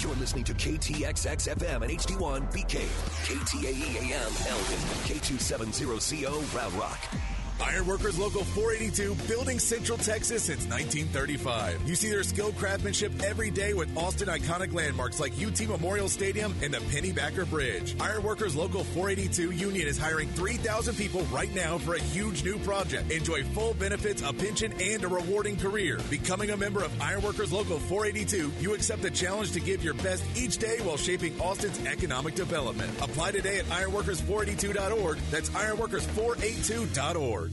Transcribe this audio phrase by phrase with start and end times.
[0.00, 2.82] You're listening to KTXX FM and HD1 BK,
[3.26, 6.98] KTAE AM Elgin, K270CO Round Rock.
[7.60, 11.88] Ironworkers Local 482, building Central Texas since 1935.
[11.88, 16.54] You see their skilled craftsmanship every day with Austin iconic landmarks like UT Memorial Stadium
[16.62, 17.96] and the Pennybacker Bridge.
[18.00, 23.10] Ironworkers Local 482 Union is hiring 3,000 people right now for a huge new project.
[23.10, 25.98] Enjoy full benefits, a pension, and a rewarding career.
[26.10, 30.24] Becoming a member of Ironworkers Local 482, you accept the challenge to give your best
[30.36, 32.90] each day while shaping Austin's economic development.
[33.00, 35.18] Apply today at ironworkers482.org.
[35.30, 37.45] That's ironworkers482.org.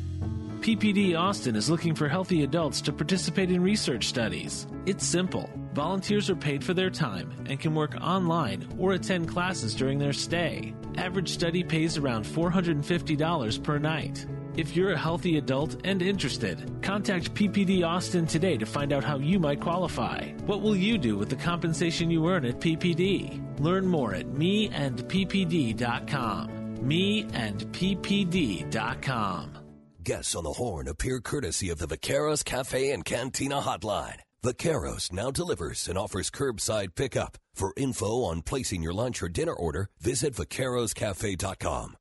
[0.64, 4.66] PPD Austin is looking for healthy adults to participate in research studies.
[4.86, 5.50] It's simple.
[5.74, 10.14] Volunteers are paid for their time and can work online or attend classes during their
[10.14, 10.74] stay.
[10.96, 14.26] Average study pays around $450 per night.
[14.56, 19.18] If you're a healthy adult and interested, contact PPD Austin today to find out how
[19.18, 20.30] you might qualify.
[20.46, 23.60] What will you do with the compensation you earn at PPD?
[23.60, 24.88] Learn more at meandppd.com.
[26.84, 27.64] meandppd.com.
[30.04, 34.20] Guests on the horn appear courtesy of the Vaqueros Cafe and Cantina Hotline.
[34.44, 37.38] Vaqueros now delivers and offers curbside pickup.
[37.54, 41.96] For info on placing your lunch or dinner order, visit vaqueroscafe.com.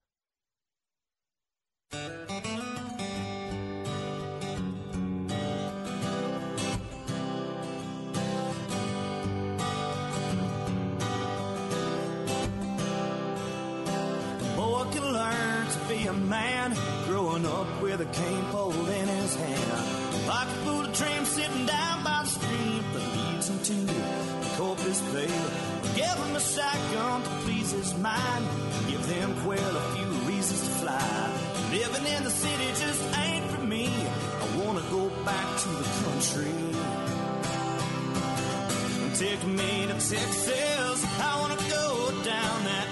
[14.57, 15.42] boy can learn
[15.73, 20.27] to be a man growing up with a cane pole in his hand.
[20.27, 25.01] Pocket full of dreams sitting down by the stream that leads him to the Corpus
[25.13, 25.33] Bay.
[25.97, 28.45] Give him a shotgun to please his mind.
[28.89, 31.31] Give them quail a few reasons to fly.
[31.73, 33.89] Living in the city just ain't for me.
[34.43, 36.53] I wanna go back to the country.
[39.17, 40.99] Take me to Texas.
[41.21, 42.92] I wanna go down that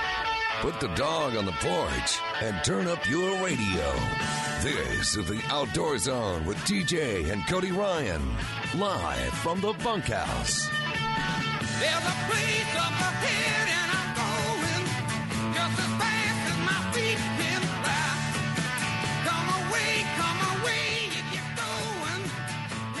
[0.61, 3.93] Put the dog on the porch and turn up your radio.
[4.61, 8.21] This is the Outdoor Zone with TJ and Cody Ryan,
[8.77, 10.69] live from the bunkhouse.
[11.79, 14.85] There's a place up ahead and I'm going
[15.57, 18.13] just as fast as my feet can fly.
[19.25, 22.21] Come away, come away, you get going.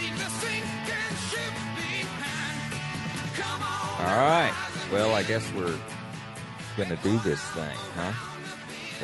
[0.01, 2.73] Leave the sinking ship behind.
[3.37, 4.01] Come on.
[4.01, 4.53] All right.
[4.91, 5.77] Well, I guess we're
[6.77, 8.13] going to do this thing, huh?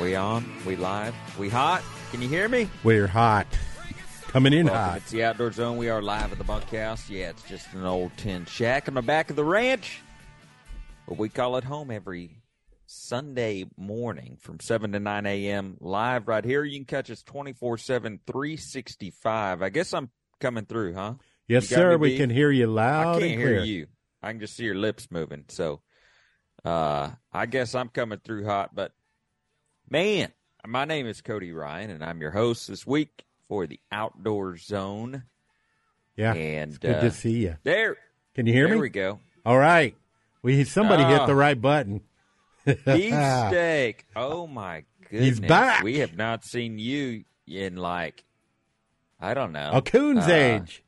[0.00, 0.44] We on?
[0.64, 1.14] We live?
[1.38, 1.82] We hot?
[2.10, 2.68] Can you hear me?
[2.84, 3.46] We're hot.
[4.28, 4.82] Coming in Welcome.
[4.82, 4.96] hot.
[4.98, 5.76] It's the Outdoor Zone.
[5.76, 7.08] We are live at the bunkhouse.
[7.08, 10.00] Yeah, it's just an old tin shack on the back of the ranch.
[11.06, 12.42] But we call it home every
[12.86, 15.76] Sunday morning from 7 to 9 a.m.
[15.80, 16.64] live right here.
[16.64, 19.62] You can catch us 24 7, 365.
[19.62, 21.14] I guess I'm coming through, huh?
[21.46, 21.96] Yes, sir.
[21.96, 23.16] We can hear you loud.
[23.16, 23.86] I can't and hear you.
[24.22, 25.44] I can just see your lips moving.
[25.48, 25.80] So,
[26.64, 28.74] uh, I guess I'm coming through hot.
[28.74, 28.92] But
[29.90, 30.32] man,
[30.66, 35.24] my name is Cody Ryan, and I'm your host this week for the Outdoor Zone.
[36.16, 37.56] Yeah, and it's good uh, to see you.
[37.62, 37.96] There,
[38.34, 38.80] Can you hear there me?
[38.82, 39.20] we go.
[39.46, 39.96] All right.
[40.42, 41.26] We somebody hit Ah.
[41.26, 42.00] the right button.
[42.64, 44.06] Beefsteak.
[44.16, 45.82] Oh my goodness, He's back.
[45.82, 48.24] We have not seen you in like
[49.20, 50.82] I don't know A coon's uh, age.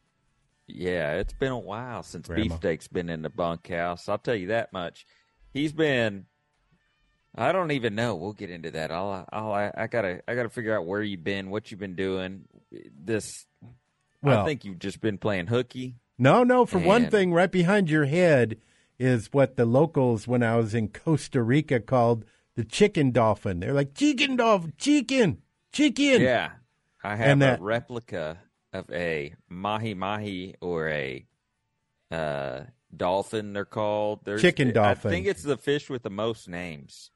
[0.66, 2.56] Yeah, it's been a while since Grandma.
[2.56, 4.08] Beefsteak's been in the bunkhouse.
[4.08, 5.04] I'll tell you that much.
[5.52, 6.26] He's been.
[7.34, 8.16] I don't even know.
[8.16, 8.90] We'll get into that.
[8.90, 9.24] I'll.
[9.32, 10.20] I'll I, I gotta.
[10.26, 12.42] I gotta figure out where you've been, what you've been doing.
[12.98, 13.46] This.
[14.22, 15.96] Well- I think you've just been playing hooky.
[16.18, 16.66] No, no.
[16.66, 18.58] For one thing, right behind your head
[18.98, 22.26] is what the locals, when I was in Costa Rica, called
[22.56, 23.60] the chicken dolphin.
[23.60, 25.38] They're like chicken dolphin, chicken,
[25.72, 26.20] chicken.
[26.20, 26.50] Yeah,
[27.02, 28.38] I have And a that- replica
[28.74, 31.24] of a mahi mahi or a
[32.10, 32.60] uh,
[32.94, 33.52] dolphin.
[33.52, 35.10] They're called There's, Chicken I dolphin.
[35.10, 37.10] think it's the fish with the most names.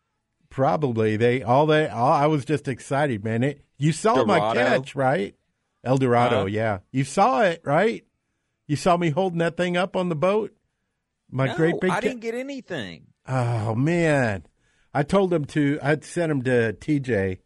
[0.50, 1.88] Probably they all they.
[1.88, 3.42] All, I was just excited, man.
[3.42, 5.34] It, you saw my catch, right?
[5.82, 6.46] El Dorado, Huh?
[6.46, 6.78] yeah.
[6.92, 8.04] You saw it, right?
[8.66, 10.54] You saw me holding that thing up on the boat.
[11.30, 11.90] My no, great big.
[11.90, 13.08] I didn't get anything.
[13.26, 14.44] Oh man,
[14.92, 15.78] I told him to.
[15.82, 17.38] I'd sent him to TJ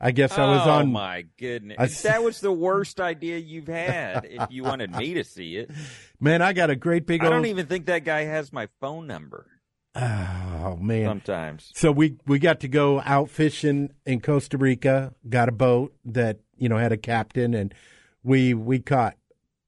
[0.00, 0.92] I guess I was on oh on.
[0.92, 1.76] my goodness!
[1.78, 4.24] I that was the worst idea you've had.
[4.24, 5.70] if you wanted me to see it,
[6.18, 7.32] Man, I got a great big I old.
[7.34, 9.46] don't even think that guy has my phone number.
[9.96, 11.04] Oh man.
[11.04, 15.14] Sometimes So we we got to go out fishing in Costa Rica.
[15.28, 17.74] Got a boat that you know had a captain, and
[18.22, 19.16] we we caught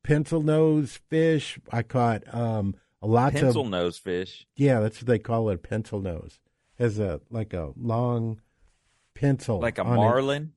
[0.05, 1.59] pencil nose fish.
[1.73, 4.47] I caught um lots pencil of Pencil nose fish.
[4.57, 6.39] yeah, that's what they call it, pencil nose.
[6.79, 8.41] Has a like a long
[9.23, 9.97] pencil, like a on it.
[9.97, 10.53] marlin,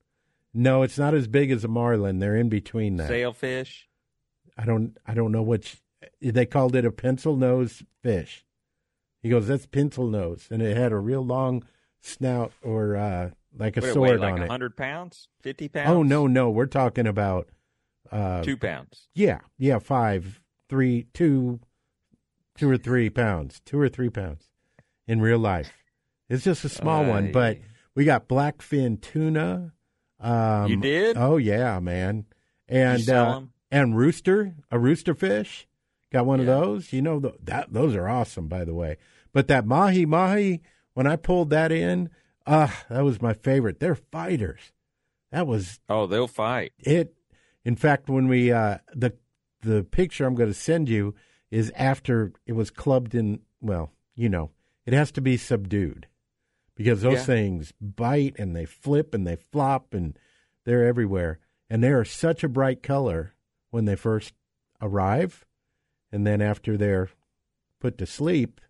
[0.53, 2.19] No, it's not as big as a marlin.
[2.19, 3.07] They're in between that.
[3.07, 3.87] sailfish.
[4.57, 5.77] I don't I don't know which
[6.21, 8.45] they called it a pencil nose fish.
[9.21, 11.63] He goes, that's pencil nose, and it had a real long
[12.01, 14.49] snout or uh, like a What, sword weigh like on it.
[14.49, 15.89] hundred pounds, fifty pounds.
[15.89, 17.49] Oh no, no, we're talking about
[18.11, 19.07] uh, two pounds.
[19.15, 20.39] yeah, yeah, five,
[20.69, 21.59] three, two,
[22.57, 24.49] two or three pounds, two or three pounds
[25.07, 25.71] in real life.
[26.29, 27.57] It's just a small one, but.
[27.95, 29.73] We got blackfin tuna.
[30.19, 31.17] Um, You did?
[31.17, 32.25] Oh yeah, man.
[32.67, 35.67] And uh, and rooster, a rooster fish.
[36.11, 36.93] Got one of those.
[36.93, 38.97] You know th- that those are awesome, by the way.
[39.33, 40.61] But that mahi mahi,
[40.93, 42.09] when I pulled that in,
[42.47, 43.79] ah, that was my favorite.
[43.79, 44.71] They're fighters.
[45.31, 46.73] That was Oh, they'll fight.
[46.79, 47.13] it.
[47.65, 49.13] In fact, when we uh, the
[49.61, 51.15] the picture I'm going to send you
[51.51, 53.41] is after it was clubbed in.
[53.59, 54.51] Well, you know,
[54.85, 56.07] it has to be subdued
[56.75, 57.23] because those Yeah.
[57.25, 60.17] things bite and they flip and they flop and
[60.65, 61.39] they're everywhere.
[61.69, 63.33] And they are such a bright color
[63.71, 64.33] when they first
[64.81, 65.45] arrive,
[66.11, 67.09] and then after they're
[67.79, 68.61] put to sleep,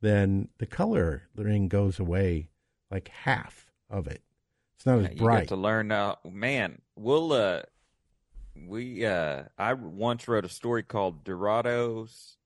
[0.00, 2.48] then the coloring goes away
[2.90, 4.22] like half of it.
[4.76, 5.48] It's not as You bright.
[5.48, 5.92] got to learn.
[5.92, 7.32] Uh, man, we'll.
[7.32, 7.62] Uh,
[8.66, 9.04] we.
[9.06, 12.36] Uh, I once wrote a story called Dorados,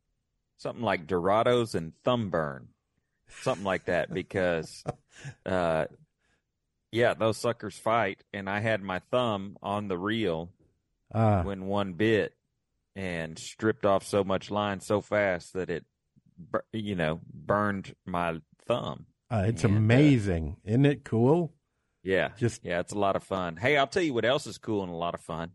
[0.57, 2.69] something like Dorados and Thumb Thumbburn,
[3.29, 4.85] something like that, because,
[5.45, 5.87] uh,
[6.93, 10.51] yeah, those suckers fight, and I had my thumb on the reel
[11.15, 12.35] Uh, when one bit,
[12.97, 15.85] and stripped off so much line so fast that it,
[16.73, 19.07] you know, burned my thumb.
[19.31, 21.55] uh, it's And, uh, amazing, isn't it cool?
[22.03, 23.57] Yeah, Just- yeah, it's a lot of fun.
[23.57, 25.53] Hey, I'll tell you what else is cool and a lot of fun.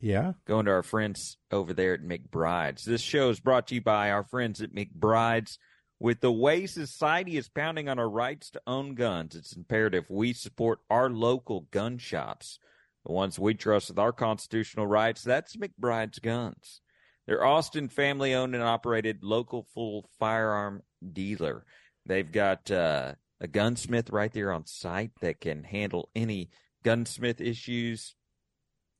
[0.00, 0.32] Yeah.
[0.44, 2.84] Going to our friends over there at McBride's.
[2.84, 5.58] This show is brought to you by our friends at McBride's.
[6.00, 10.32] With the way society is pounding on our rights to own guns, it's imperative we
[10.32, 12.60] support our local gun shops,
[13.04, 15.22] the ones we trust with our constitutional rights.
[15.22, 16.80] That's McBride's Guns.
[17.26, 21.64] They're Austin family owned and operated local full firearm dealer.
[22.06, 26.50] They've got uh, a gunsmith right there on site that can handle any
[26.84, 28.14] gunsmith issues.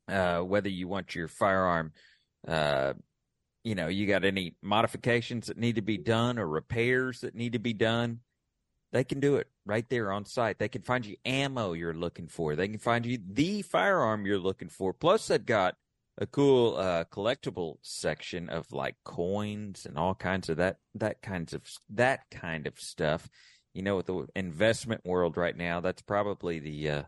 [0.08, 1.92] Uh, whether you want your firearm,
[2.46, 2.94] uh,
[3.64, 7.52] you know, you got any modifications that need to be done or repairs that need
[7.52, 8.20] to be done,
[8.92, 10.58] they can do it right there on site.
[10.58, 12.56] They can find you ammo you're looking for.
[12.56, 14.92] They can find you the firearm you're looking for.
[14.92, 15.74] Plus, they've got
[16.16, 21.52] a cool uh, collectible section of like coins and all kinds of that that kinds
[21.52, 23.28] of that kind of stuff.
[23.74, 27.02] You know, with the investment world right now, that's probably the uh,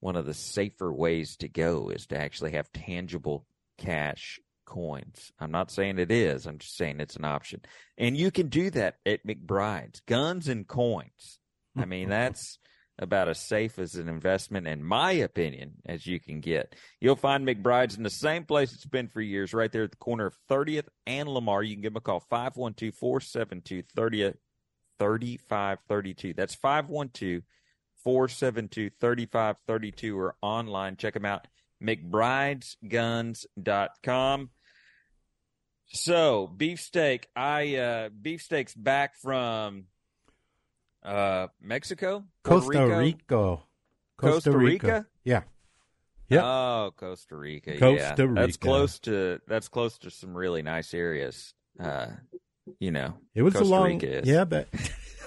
[0.00, 3.46] one of the safer ways to go is to actually have tangible
[3.78, 5.32] cash coins.
[5.40, 6.46] I'm not saying it is.
[6.46, 7.62] I'm just saying it's an option.
[7.96, 10.00] And you can do that at McBride's.
[10.00, 11.38] Guns and coins.
[11.76, 12.58] I mean, that's
[12.98, 16.74] about as safe as an investment, in my opinion, as you can get.
[17.00, 19.98] You'll find McBride's in the same place it's been for years, right there at the
[19.98, 21.62] corner of 30th and Lamar.
[21.62, 26.32] You can give them a call, 512 472 3532.
[26.34, 27.42] That's 512
[28.02, 30.96] 472 3532 or online.
[30.96, 31.46] Check them out,
[31.82, 34.50] McBridesGuns.com.
[35.88, 39.84] So, beefsteak, I, uh, beefsteak's back from,
[41.04, 42.24] uh, Mexico?
[42.42, 42.98] Puerto Costa Rico?
[42.98, 43.62] Rico.
[44.16, 45.06] Costa Rica?
[45.24, 45.42] Yeah.
[46.28, 46.42] Yeah.
[46.44, 47.72] Oh, Costa Rica.
[47.72, 47.78] yeah.
[47.78, 51.54] Costa That's close to that's close to some really nice areas.
[51.78, 52.06] Uh,
[52.80, 54.26] you know, It was Costa a long, Rica is.
[54.28, 54.66] yeah, but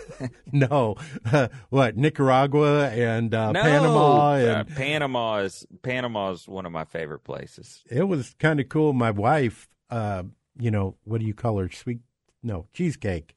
[0.51, 0.95] no,
[1.69, 6.83] what Nicaragua and uh, no, Panama, uh, and Panama is Panama is one of my
[6.83, 7.81] favorite places.
[7.89, 8.91] it was kind of cool.
[8.91, 10.23] My wife, uh,
[10.59, 11.69] you know, what do you call her?
[11.69, 11.99] Sweet,
[12.43, 13.35] no, cheesecake.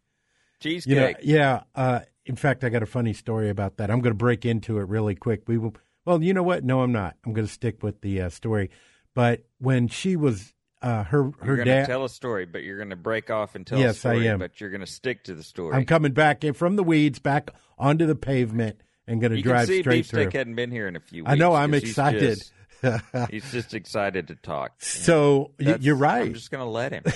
[0.60, 0.90] Cheesecake.
[0.94, 1.62] You know, yeah.
[1.74, 3.90] Uh, in fact, I got a funny story about that.
[3.90, 5.42] I'm going to break into it really quick.
[5.46, 5.74] We will.
[6.04, 6.64] Well, you know what?
[6.64, 7.16] No, I'm not.
[7.24, 8.70] I'm going to stick with the uh, story.
[9.14, 11.86] But when she was, uh, her you're her gonna dad.
[11.86, 14.38] tell a story, but you're gonna break off and tell Yes, a I story, am.
[14.38, 15.76] but you're gonna stick to the story.
[15.76, 19.66] I'm coming back in from the weeds, back onto the pavement, and going to drive
[19.66, 20.38] can see straight Beefsteak through.
[20.38, 21.32] hadn't been here in a few weeks.
[21.32, 21.52] I know.
[21.54, 22.20] I'm excited.
[22.38, 22.52] just-
[23.30, 24.82] He's just excited to talk.
[24.82, 26.22] so That's- you're right.
[26.28, 27.04] I'm just gonna let him.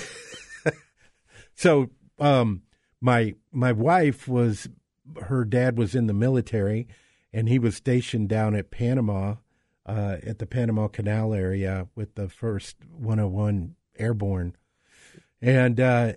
[1.55, 2.61] So, um,
[3.01, 4.67] my my wife was
[5.23, 6.87] her dad was in the military,
[7.33, 9.35] and he was stationed down at Panama,
[9.85, 14.55] uh, at the Panama Canal area with the first 101 Airborne,
[15.41, 16.13] and uh,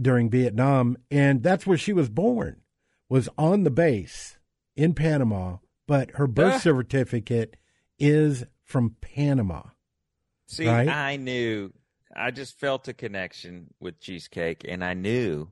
[0.00, 2.62] during Vietnam, and that's where she was born,
[3.10, 4.38] was on the base
[4.74, 6.58] in Panama, but her birth Ah.
[6.60, 7.58] certificate
[7.98, 9.62] is from Panama.
[10.46, 10.88] See, Right?
[10.88, 11.72] I knew.
[12.14, 15.48] I just felt a connection with cheesecake, and I knew,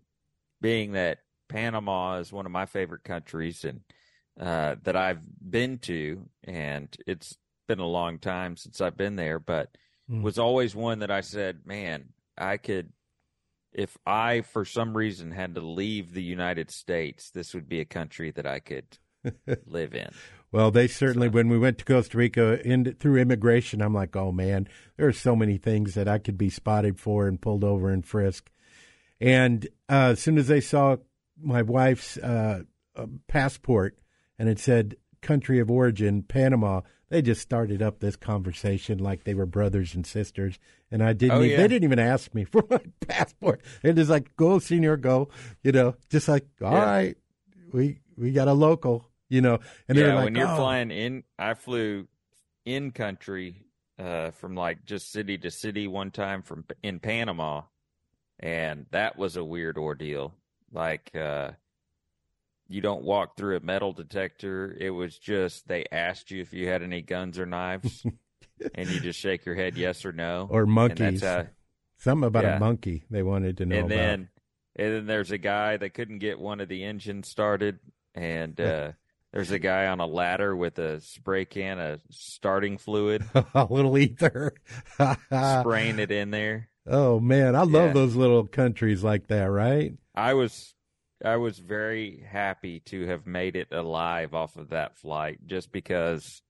[0.61, 3.81] being that Panama is one of my favorite countries, and
[4.38, 7.37] uh, that I've been to, and it's
[7.67, 9.76] been a long time since I've been there, but
[10.11, 10.23] Mm.
[10.23, 12.93] was always one that I said, man, I could.
[13.73, 17.85] If I, for some reason, had to leave the United States, this would be a
[17.85, 18.99] country that I could
[19.67, 20.11] live in.
[20.52, 24.33] Well, they certainly, when we went to Costa Rica in, through immigration, I'm like, oh
[24.33, 24.66] man,
[24.97, 28.04] there are so many things that I could be spotted for and pulled over and
[28.04, 28.50] frisked.
[29.21, 30.97] And uh, as soon as they saw
[31.40, 32.62] my wife's uh,
[32.97, 33.97] uh, passport
[34.38, 36.80] and it said country of origin, Panama,
[37.11, 40.59] they just started up this conversation like they were brothers and sisters.
[40.90, 41.59] And I didn't, Oh, e- yeah.
[41.59, 43.61] they didn't even ask me for my passport.
[43.83, 45.28] They're just like, go, senior, go.
[45.62, 46.85] You know, just like, all Yeah.
[46.85, 47.16] right,
[47.73, 49.07] we we got a local.
[49.37, 52.08] You know, and yeah, like, when you're "Oh." flying in, I flew
[52.64, 53.64] in country
[53.99, 57.62] uh, from like just city to city one time from in Panama,
[58.40, 60.34] and that was a weird ordeal.
[60.72, 61.52] Like, uh,
[62.68, 64.76] you don't walk through a metal detector.
[64.78, 68.04] It was just they asked you if you had any guns or knives,
[68.75, 71.22] and you just shake your head yes or no, or And monkeys.
[71.22, 71.46] how,
[71.99, 72.56] Something about yeah.
[72.56, 73.96] a monkey they wanted to know and about.
[73.96, 74.28] then
[74.76, 77.78] and then there's a guy that couldn't get one of the engines started
[78.14, 78.92] and uh
[79.32, 83.96] there's a guy on a ladder with a spray can of starting fluid a little
[83.99, 84.54] ether.
[85.60, 87.92] spraying it in there oh man, I love Yeah.
[87.92, 89.92] those little countries like that, right?
[90.14, 90.75] i was
[91.25, 96.42] i was very happy to have made it alive off of that flight just because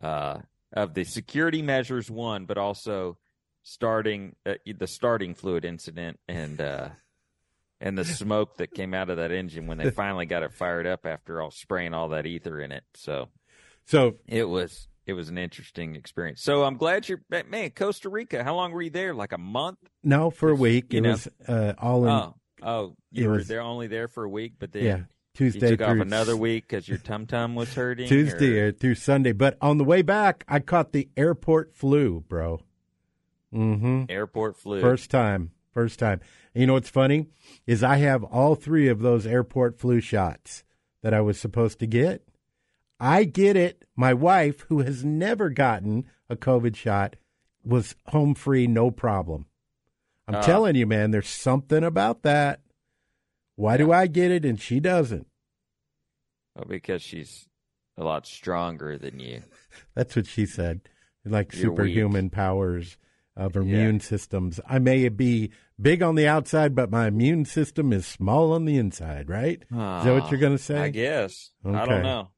[0.00, 0.38] uh
[0.72, 3.18] of the security measures one but also
[3.64, 6.88] starting uh, the starting fluid incident and uh
[7.80, 10.86] and the smoke that came out of that engine when they finally got it fired
[10.86, 12.84] up after all spraying all that ether in it.
[12.94, 13.28] So
[13.86, 16.42] So it was it was an interesting experience.
[16.42, 18.44] So I'm glad you're man, Costa Rica.
[18.44, 19.14] How long were you there?
[19.14, 19.78] Like a month?
[20.02, 21.10] no, for a week it know.
[21.10, 22.10] was uh, all in.
[22.10, 25.06] Oh, oh, you were was- there only there for a week, but then yeah, you
[25.34, 28.08] Tuesday took off another week because your tum tum was hurting.
[28.08, 29.32] Tuesday or- uh, through Sunday.
[29.32, 32.60] But on the way back, I caught the airport flu, bro.
[33.54, 34.04] Mm-hmm.
[34.10, 34.80] airport flu.
[34.80, 35.52] First time.
[35.78, 36.20] First time.
[36.54, 37.28] And you know what's funny
[37.64, 40.64] is I have all three of those airport flu shots
[41.04, 42.26] that I was supposed to get.
[42.98, 43.84] I get it.
[43.94, 47.14] My wife, who has never gotten a COVID shot,
[47.62, 49.46] was home free, no problem.
[50.26, 50.40] I'm Ah.
[50.42, 52.60] telling you, man, there's something about that.
[53.54, 55.28] Why do I get it and she doesn't?
[56.56, 57.46] Well, because she's
[57.96, 59.44] a lot stronger than you.
[59.94, 60.80] That's what she said.
[61.24, 61.78] Like You're weak.
[61.78, 62.96] superhuman powers
[63.36, 64.58] of her immune systems.
[64.66, 68.76] I may be big on the outside, but my immune system is small on the
[68.76, 69.60] inside, right?
[69.62, 70.78] Is that what you're going to say?
[70.78, 71.50] I guess.
[71.64, 72.28] I don't know.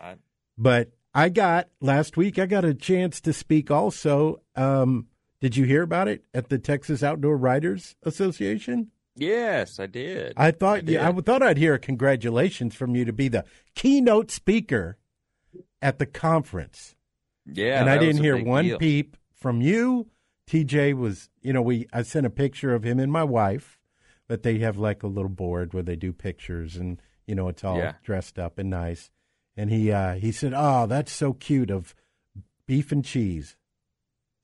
[0.00, 0.14] I,
[0.58, 2.38] But I got last week.
[2.38, 3.70] I got a chance to speak.
[3.70, 5.06] Also, um,
[5.40, 8.90] did you hear about it at the Texas Outdoor Writers Association?
[9.16, 10.32] yes, I did.
[10.36, 11.26] I thought I you, I did.
[11.26, 14.96] thought I'd hear a congratulations from you to be the keynote speaker
[15.82, 16.94] at the conference.
[17.46, 18.78] yeah, and I didn't hear one deal.
[18.78, 20.06] peep from you.
[20.50, 23.78] TJ was, you know, we I sent a picture of him and my wife,
[24.26, 27.62] but they have like a little board where they do pictures and you know it's
[27.62, 27.94] all Yeah.
[28.02, 29.10] dressed up and nice.
[29.56, 31.94] And he uh he said, "Oh, that's so cute of
[32.66, 33.56] beef and cheese."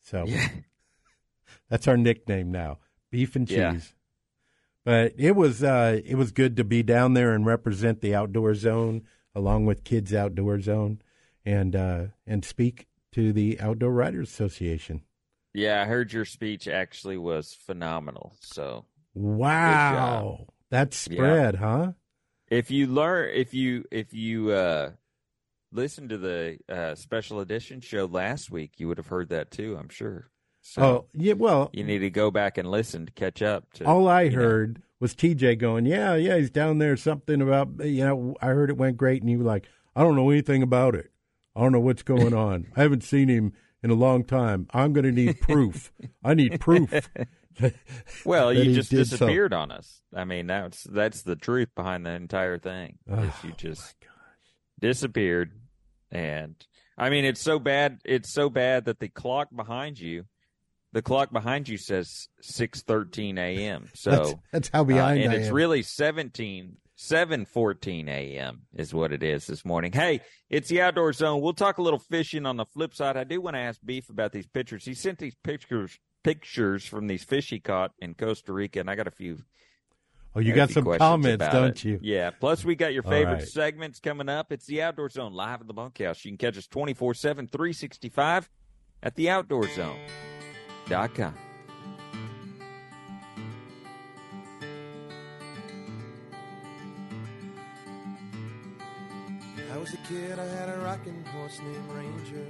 [0.00, 0.48] So Yeah.
[1.68, 2.78] that's our nickname now,
[3.10, 3.56] beef and cheese.
[3.56, 3.80] Yeah.
[4.84, 8.54] But it was uh it was good to be down there and represent the outdoor
[8.54, 9.02] zone
[9.34, 11.02] along with Kids Outdoor Zone
[11.44, 15.02] and uh and speak to the Outdoor Writers Association.
[15.56, 18.36] Yeah, I heard your speech actually was phenomenal.
[18.40, 18.84] So
[19.14, 20.48] Wow.
[20.70, 21.92] That spread, huh?
[22.48, 24.90] if you learn, if you if you uh,
[25.72, 29.76] listen to the uh, special edition show last week, you would have heard that too.
[29.78, 30.28] I'm sure.
[30.60, 33.72] So oh, yeah, well, you need to go back and listen to catch up.
[33.74, 34.42] To all I you know.
[34.42, 38.68] heard was TJ going, "Yeah, yeah, he's down there something about, you know, I heard
[38.70, 41.10] it went great and you were like, I don't know anything about it.
[41.54, 42.66] I don't know what's going on.
[42.76, 43.52] I haven't seen him
[43.86, 44.66] in a long time.
[44.74, 45.92] I'm going to need proof.
[46.24, 46.92] I need proof."
[48.26, 49.16] Well, you just did so.
[49.16, 50.02] disappeared on us.
[50.14, 52.98] I mean, that's that's the truth behind the entire thing.
[53.10, 53.94] Oh, you just
[54.78, 55.52] disappeared,
[56.10, 56.54] and
[56.98, 58.00] I mean, it's so bad.
[58.04, 60.26] It's so bad that the clock behind you,
[60.92, 63.88] the clock behind you says six thirteen a.m.
[63.94, 65.54] So That's, that's how uh, behind and I it's am.
[65.54, 68.62] really seventeen 7:14 a.m.
[68.74, 69.92] is what it is this morning.
[69.92, 71.42] Hey, it's the outdoor zone.
[71.42, 73.16] We'll talk a little fishing on the flip side.
[73.16, 74.84] I do want to ask Beef about these pictures.
[74.84, 78.96] He sent these pictures pictures from these fish he caught in Costa Rica, and I
[78.96, 79.38] got a few.
[80.34, 81.84] Oh, you got some comments, don't it.
[81.84, 82.00] you?
[82.02, 82.30] Yeah.
[82.30, 83.48] Plus, we got your favorite right.
[83.48, 84.50] segments coming up.
[84.52, 86.24] It's the Outdoor Zone live at the bunkhouse.
[86.24, 88.50] You can catch us 24 7, 365
[89.02, 91.34] at theoutdoorzone.com.
[99.86, 102.46] was a kid, I had a rocking horse named Ranger.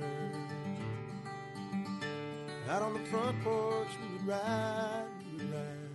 [2.71, 5.91] Out on the front porch, we would ride, we would ride.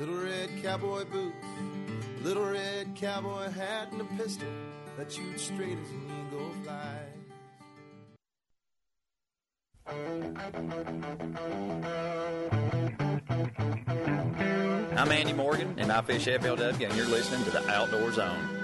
[0.00, 1.36] Little red cowboy boots,
[2.22, 4.48] little red cowboy hat, and a pistol
[4.96, 7.10] that shoots straight as an eagle flies.
[14.96, 18.63] I'm Andy Morgan, and I fish FLW, and you're listening to the Outdoor Zone.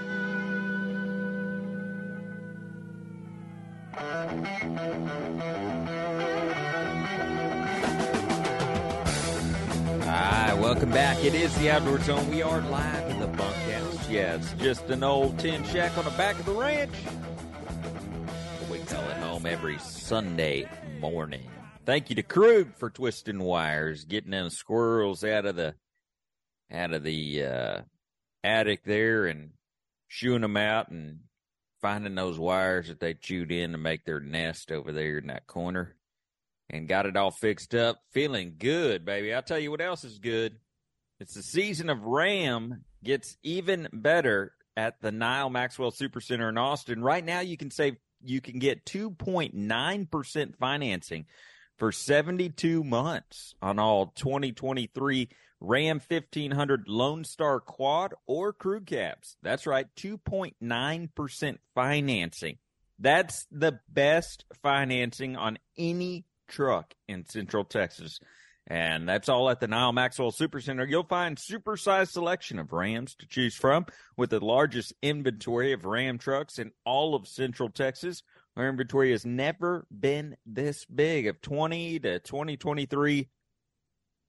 [10.05, 11.21] Right, welcome back.
[11.21, 12.29] It is the Outdoor Zone.
[12.29, 14.09] We are live in the bunkhouse.
[14.09, 16.93] Yeah, it's just an old tin shack on the back of the ranch.
[18.71, 20.65] We call it home every Sunday
[21.01, 21.49] morning.
[21.85, 25.75] Thank you to Krug for twisting wires, getting them squirrels out of the
[26.71, 27.81] out of the uh,
[28.45, 29.51] attic there and
[30.07, 31.19] shooing them out and
[31.81, 35.47] finding those wires that they chewed in to make their nest over there in that
[35.47, 35.95] corner
[36.69, 37.99] and got it all fixed up.
[38.11, 39.33] Feeling good, baby.
[39.33, 40.57] I'll tell you what else is good.
[41.19, 47.03] It's the season of Ram gets even better at the Nyle Maxwell Supercenter in Austin.
[47.03, 51.25] Right now, you can save, you can get 2.9% financing
[51.77, 55.29] for 72 months on all 2023
[55.61, 59.37] Ram 1500 Lone Star Quad or Crew Cabs.
[59.43, 62.57] That's right, 2.9% financing.
[62.97, 68.19] That's the best financing on any truck in Central Texas.
[68.67, 70.89] And that's all at the Nyle Maxwell Supercenter.
[70.89, 73.85] You'll find supersized selection of Rams to choose from
[74.17, 78.23] with the largest inventory of Ram trucks in all of Central Texas.
[78.55, 83.29] Our inventory has never been this big of 20 to 2023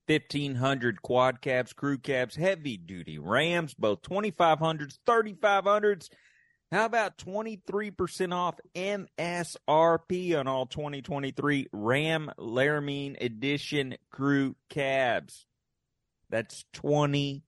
[0.07, 6.09] 1500 quad cabs, crew cabs, heavy duty Rams, both 2500s, 3500s.
[6.71, 15.47] How about 23% off MSRP on all 2023 Ram Laramie Edition crew cabs?
[16.31, 17.43] That's 23%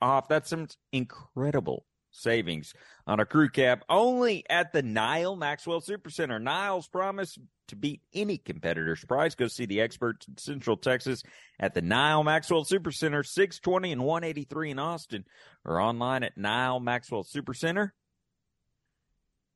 [0.00, 0.28] off.
[0.28, 2.74] That's some incredible savings
[3.06, 6.40] on a crew cab only at the Nyle Maxwell Supercenter.
[6.40, 9.34] Nyle's promise to beat any competitor's price.
[9.34, 11.22] Go see the experts in Central Texas
[11.58, 15.24] at the Nyle Maxwell Supercenter, 620 and 183 in Austin,
[15.64, 17.90] or online at Nyle Maxwell Supercenter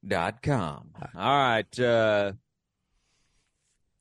[0.06, 0.90] dot com.
[1.14, 2.32] All right, uh,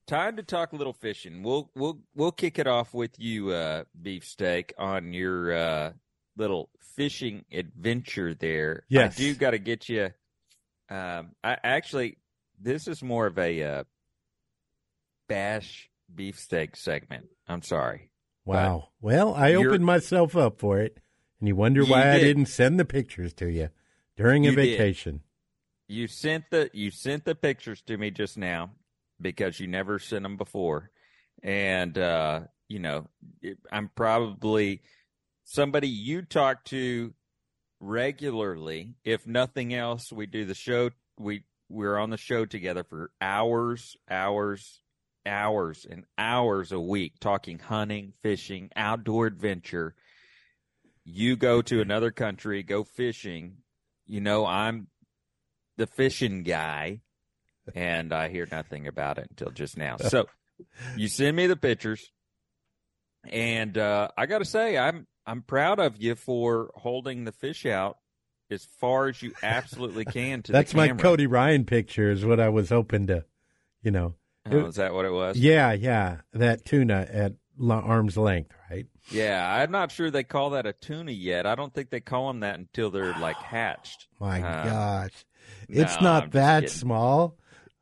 [0.07, 1.43] time to talk a little fishing.
[1.43, 5.91] We'll we'll we'll kick it off with you, uh, beefsteak, on your uh,
[6.37, 8.83] little fishing adventure there.
[8.89, 9.15] Yes.
[9.15, 10.09] I do got to get you.
[10.89, 12.17] Um, I actually,
[12.61, 13.83] this is more of a uh,
[15.27, 17.27] bash beefsteak segment.
[17.47, 18.09] I'm sorry.
[18.45, 18.89] Wow.
[19.01, 20.97] Well, I opened myself up for it,
[21.39, 22.25] and you wonder You why I did.
[22.25, 23.69] didn't send the pictures to you
[24.15, 24.77] during a You did.
[24.77, 25.21] vacation.
[25.87, 28.71] You sent the you sent the pictures to me just now
[29.21, 30.89] because you never sent them before,
[31.43, 33.07] and uh, you know
[33.71, 34.81] I'm probably
[35.45, 37.13] somebody you talk to
[37.79, 38.95] regularly.
[39.05, 40.89] If nothing else, we do the show.
[41.17, 44.81] We we're on the show together for hours, hours,
[45.25, 49.95] hours, and hours a week talking hunting, fishing, outdoor adventure.
[51.03, 53.57] You go to another country, go fishing.
[54.05, 54.87] You know, I'm
[55.77, 57.01] the fishing guy,
[57.73, 59.97] and I hear nothing about it until just now.
[59.97, 60.25] So
[60.95, 62.11] you send me the pictures,
[63.27, 67.65] and uh, I got to say, I'm I'm proud of you for holding the fish
[67.65, 67.97] out
[68.51, 70.89] as far as you absolutely can to That's my.
[70.89, 72.11] Cody Ryan picture.
[72.11, 73.25] Is what I was hoping to,
[73.81, 74.15] you know.
[74.49, 75.37] Oh, is that what it was?
[75.37, 76.17] Yeah, yeah.
[76.33, 77.33] That tuna at
[77.67, 78.85] arm's length, right?
[79.09, 81.45] Yeah, I'm not sure they call that a tuna yet.
[81.47, 84.07] I don't think they call them that until they're like hatched.
[84.19, 85.25] My Uh, gosh,
[85.67, 86.77] it's no, not I'm that kidding.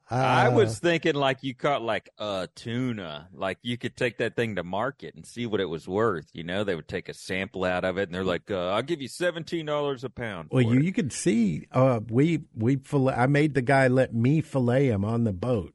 [0.08, 0.20] Small.
[0.22, 4.36] I Uh, was thinking like you caught like a tuna, like you could take that
[4.36, 6.28] thing to market and see what it was worth.
[6.34, 8.82] You know, they would take a sample out of it, and they're like, uh, "I'll
[8.84, 11.68] give you seventeen dollars a pound." Well, you it." you could see.
[11.72, 15.74] Uh, we we fillet, I made the guy let me fillet him on the boat,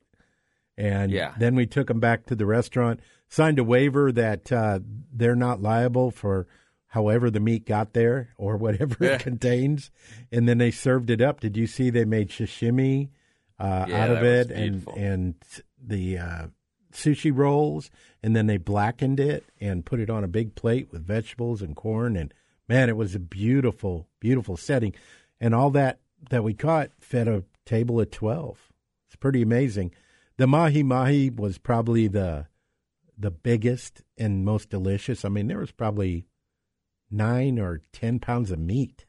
[0.76, 1.34] and Yeah.
[1.38, 3.00] then we took him back to the restaurant.
[3.28, 4.80] Signed a waiver that uh,
[5.12, 6.46] they're not liable for
[6.92, 9.12] however the meat got there or whatever Yeah.
[9.14, 9.90] it contains,
[10.32, 11.40] and then they served it up.
[11.40, 13.10] Did you see they made sashimi
[13.58, 15.34] uh, Yeah, out of it and and
[15.82, 16.46] the uh,
[16.92, 17.90] sushi rolls,
[18.22, 21.76] and then they blackened it and put it on a big plate with vegetables and
[21.76, 22.32] corn, and
[22.68, 24.94] man, it was a beautiful, beautiful setting,
[25.40, 28.72] and all that that we caught fed a table of twelve.
[29.06, 29.92] It's pretty amazing.
[30.36, 32.46] The mahi mahi was probably the
[33.16, 35.24] the biggest and most delicious.
[35.24, 36.26] I mean, there was probably
[37.10, 39.06] nine or ten pounds of meat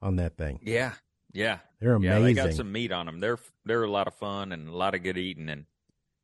[0.00, 0.60] on that thing.
[0.62, 0.92] Yeah,
[1.32, 3.20] yeah, They're Yeah, they got some meat on them.
[3.20, 5.66] They're they're a lot of fun and a lot of good eating, and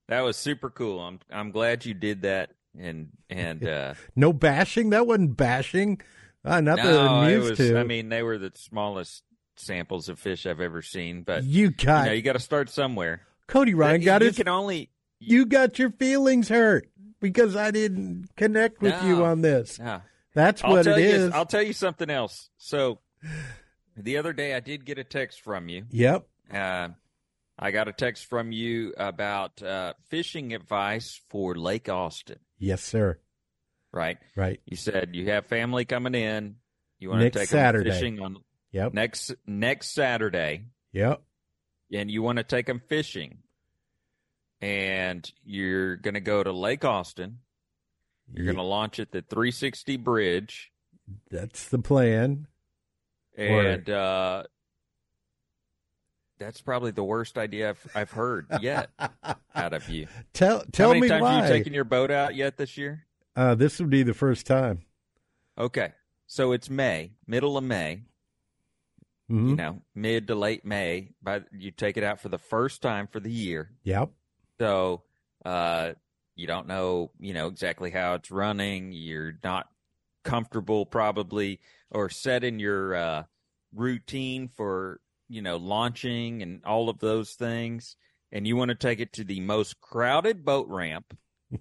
[0.09, 1.01] that was super cool.
[1.01, 4.91] I'm I'm glad you did that, and and uh, No bashing.
[4.91, 6.01] That wasn't bashing.
[6.45, 7.59] Uh, not that no, it used was.
[7.59, 7.79] to.
[7.79, 9.23] I mean, they were the smallest
[9.57, 12.71] samples of fish I've ever seen, but you got you know, you got to start
[12.71, 13.21] somewhere.
[13.47, 14.37] Cody Ryan You- got you his.
[14.39, 16.89] can only You got your feelings hurt
[17.21, 19.79] because I didn't connect with you on this.
[19.79, 20.01] no.
[20.33, 21.31] That's what it you.
[21.35, 22.49] I'll tell you something else.
[22.57, 23.01] So
[23.97, 25.85] the other day, I did get a text from you.
[25.91, 26.27] Yep.
[26.53, 26.89] Uh,
[27.59, 32.39] I got a text from you about uh, fishing advice for Lake Austin.
[32.59, 33.19] Yes, sir.
[33.93, 34.19] Right?
[34.37, 34.61] Right.
[34.67, 36.57] You said you have family coming in.
[36.99, 37.91] You want Next to take Saturday.
[37.91, 38.37] them fishing on
[38.73, 38.95] Yep.
[38.95, 41.23] next next Saturday, Yep.
[41.93, 43.39] and you want to take them fishing.
[44.61, 47.39] And you're going to go to Lake Austin.
[48.33, 50.71] You're Ye- going to launch at the 360 bridge,
[51.31, 52.47] That's the plan.
[53.49, 54.43] And uh,
[56.39, 58.91] that's probably the worst idea I've, I've heard yet
[59.55, 60.07] out of you.
[60.33, 61.33] Tell tell How many me times why.
[61.35, 63.07] have you taken your boat out yet this year?
[63.37, 64.83] uh, this would be the first time.
[65.59, 65.93] Okay,
[66.27, 68.03] so it's May, middle of May.
[69.31, 69.51] Mhm.
[69.51, 71.11] You know, mid to late May.
[71.23, 73.71] By you take it out for the first time for the year.
[73.85, 74.11] Yep.
[74.59, 75.03] So
[75.45, 75.93] uh,
[76.35, 78.93] you don't know, you know, exactly how it's running.
[78.93, 79.69] You're not
[80.25, 83.23] comfortable, probably, or set in your uh,
[83.75, 87.97] routine for you know launching and all of those things.
[88.33, 91.17] And you want to take it to the most crowded boat ramp.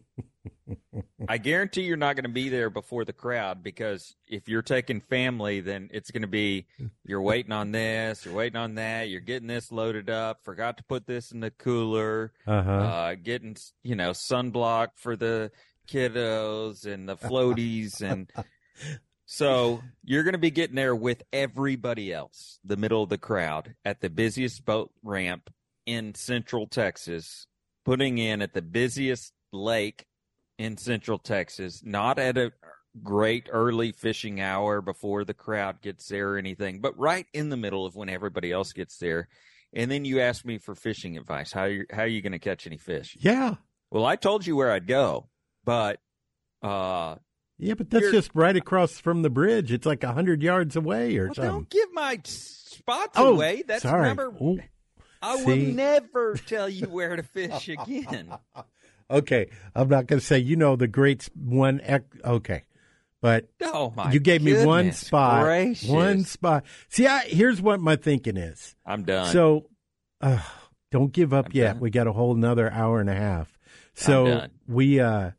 [1.28, 5.02] I guarantee you're not going to be there before the crowd because if you're taking
[5.02, 6.66] family, then it's going to be
[7.06, 10.84] you're waiting on this, you're waiting on that, you're getting this loaded up, forgot to
[10.84, 12.72] put this in the cooler, Uh-huh.
[12.72, 15.52] uh, getting you know sunblock for the
[15.90, 18.32] kiddos and the floaties and
[19.26, 23.76] so you're going to be getting there with everybody else the middle of the crowd
[23.86, 25.50] at the busiest boat ramp
[25.86, 27.48] in central texas
[27.86, 30.06] putting in at the busiest lake
[30.58, 32.52] in central texas not at a
[33.04, 37.58] great early fishing hour before the crowd gets there or anything but right in the
[37.58, 39.28] middle of when everybody else gets there.
[39.74, 41.52] And then you ask me for fishing advice.
[41.52, 43.16] How you how are you going to catch any fish?
[43.20, 43.56] Yeah.
[43.92, 45.30] well, I told you where I'd go,
[45.70, 46.00] but
[46.68, 47.16] uh,
[47.60, 49.72] Yeah, but that's just right across from the bridge.
[49.72, 51.52] It's like a hundred yards away or well, something.
[51.52, 53.64] don't give my spots Oh, away.
[53.68, 54.02] That's sorry.
[54.10, 54.34] remember.
[54.42, 54.60] Ooh.
[55.22, 55.46] I See?
[55.46, 58.34] will never tell you where to fish again.
[59.12, 61.80] Okay, I'm not going to say you know the great one.
[61.84, 62.64] ec- Okay,
[63.22, 64.12] but Oh my!
[64.12, 65.46] you gave me one spot.
[65.46, 65.90] gracious.
[65.90, 66.64] One spot.
[66.90, 68.76] See, I, here's what my thinking is.
[68.86, 69.34] I'm done.
[69.34, 69.66] So,
[70.22, 70.38] uh,
[70.92, 71.74] don't give up I'm yet.
[71.74, 71.80] done.
[71.80, 73.58] We got a whole another hour and a half.
[73.96, 74.52] So done.
[74.68, 75.32] we, uh,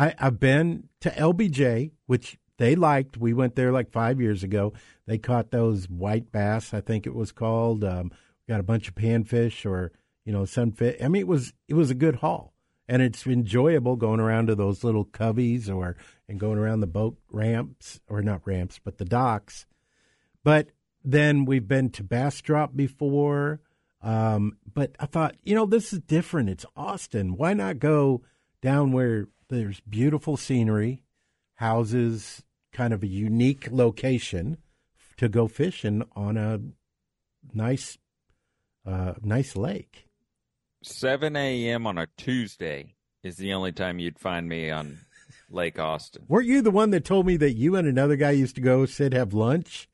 [0.00, 3.18] I, I've been to LBJ, which they liked.
[3.18, 4.72] We went there like five years ago.
[5.06, 7.84] They caught those white bass, I think it was called.
[7.84, 8.10] Um,
[8.48, 9.92] got a bunch of panfish or
[10.24, 10.96] you know sunfish.
[11.04, 12.54] I mean, it was it was a good haul,
[12.88, 17.18] and it's enjoyable going around to those little coveys or and going around the boat
[17.30, 19.66] ramps or not ramps, but the docks.
[20.42, 20.70] But
[21.04, 23.60] then we've been to Bastrop before.
[24.02, 26.48] Um, but I thought, you know, this is different.
[26.48, 27.36] It's Austin.
[27.36, 28.22] Why not go
[28.62, 31.02] down where there's beautiful scenery,
[31.56, 34.58] houses, kind of a unique location
[35.16, 36.60] to go fishing on a
[37.52, 37.98] nice,
[38.86, 40.06] uh, nice lake.
[40.82, 41.86] 7 a.m.
[41.86, 45.00] on a Tuesday is the only time you'd find me on
[45.50, 46.24] Lake Austin.
[46.28, 48.86] Weren't you the one that told me that you and another guy used to go
[48.86, 49.88] sit have lunch,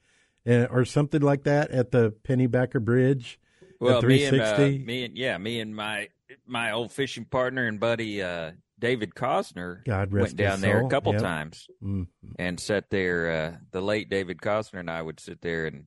[0.47, 3.41] uh, or something like that at the Pennybacker Bridge?
[3.81, 6.09] Well, me and uh, me and yeah, me and my
[6.47, 10.87] my old fishing partner and buddy uh, David Cosner God went down there soul.
[10.87, 11.23] a couple Yep.
[11.23, 12.07] times Mm.
[12.39, 13.31] and sat there.
[13.31, 15.87] Uh, the late David Cosner and I would sit there and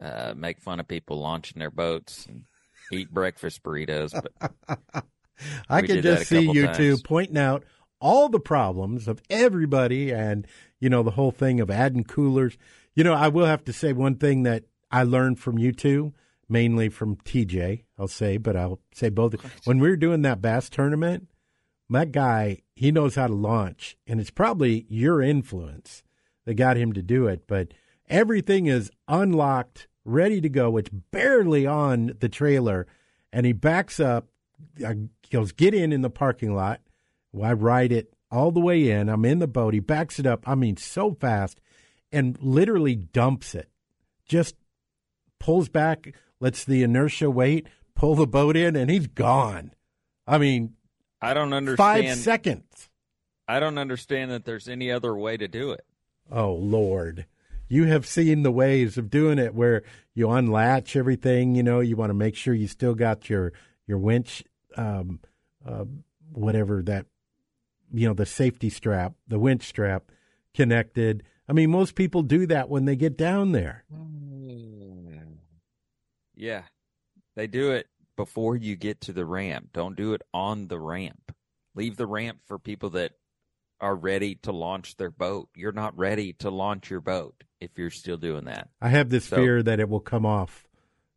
[0.00, 2.44] uh, make fun of people launching their boats and
[2.92, 4.12] eat breakfast burritos.
[4.12, 4.52] But
[5.68, 6.76] I can just see you times.
[6.76, 7.64] two pointing out
[8.00, 10.46] all the problems of everybody and,
[10.80, 12.56] you know, the whole thing of adding coolers.
[12.94, 16.14] You know, I will have to say one thing that I learned from you two,
[16.48, 19.34] mainly from TJ, I'll say, but I'll say both.
[19.64, 21.28] When we were doing that bass tournament,
[21.96, 26.02] that guy, he knows how to launch, and it's probably your influence
[26.44, 27.46] that got him to do it.
[27.46, 27.72] But
[28.08, 30.76] everything is unlocked, ready to go.
[30.76, 32.86] It's barely on the trailer,
[33.32, 34.28] and he backs up.
[34.84, 34.94] uh,
[35.30, 36.80] Goes get in in the parking lot.
[37.42, 39.08] I ride it all the way in.
[39.08, 39.74] I'm in the boat.
[39.74, 40.48] He backs it up.
[40.48, 41.60] I mean, so fast,
[42.10, 43.68] and literally dumps it.
[44.26, 44.56] Just
[45.38, 49.72] pulls back, lets the inertia wait, pull the boat in, and he's gone.
[50.26, 50.74] I mean,
[51.20, 52.06] I don't understand.
[52.06, 52.90] five seconds.
[53.46, 55.84] I don't understand that there's any other way to do it.
[56.30, 57.26] Oh Lord,
[57.68, 59.82] you have seen the ways of doing it where
[60.14, 61.54] you unlatch everything.
[61.54, 63.52] You know, you want to make sure you still got your
[63.86, 64.44] your winch,
[64.76, 65.20] um,
[65.66, 65.84] uh,
[66.32, 67.06] whatever that,
[67.92, 70.12] you know, the safety strap, the winch strap
[70.54, 71.22] connected.
[71.48, 73.84] I mean, most people do that when they get down there.
[76.34, 76.62] Yeah.
[77.34, 77.86] They do it
[78.18, 79.68] before you get to the ramp.
[79.72, 81.32] Don't do it on the ramp.
[81.76, 83.12] Leave the ramp for people that
[83.80, 85.48] are ready to launch their boat.
[85.54, 88.70] You're not ready to launch your boat if you're still doing that.
[88.82, 90.66] I have this So- fear that it will come off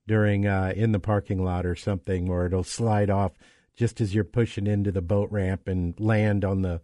[0.07, 3.31] during uh, in the parking lot or something, or it'll slide off
[3.75, 6.81] just as you're pushing into the boat ramp and land on the,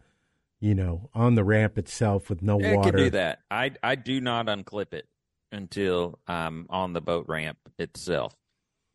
[0.60, 2.90] you know, on the ramp itself with no Yeah, water.
[2.92, 3.42] can do that.
[3.52, 5.08] I I do not unclip it
[5.52, 8.36] until I'm on the boat ramp itself.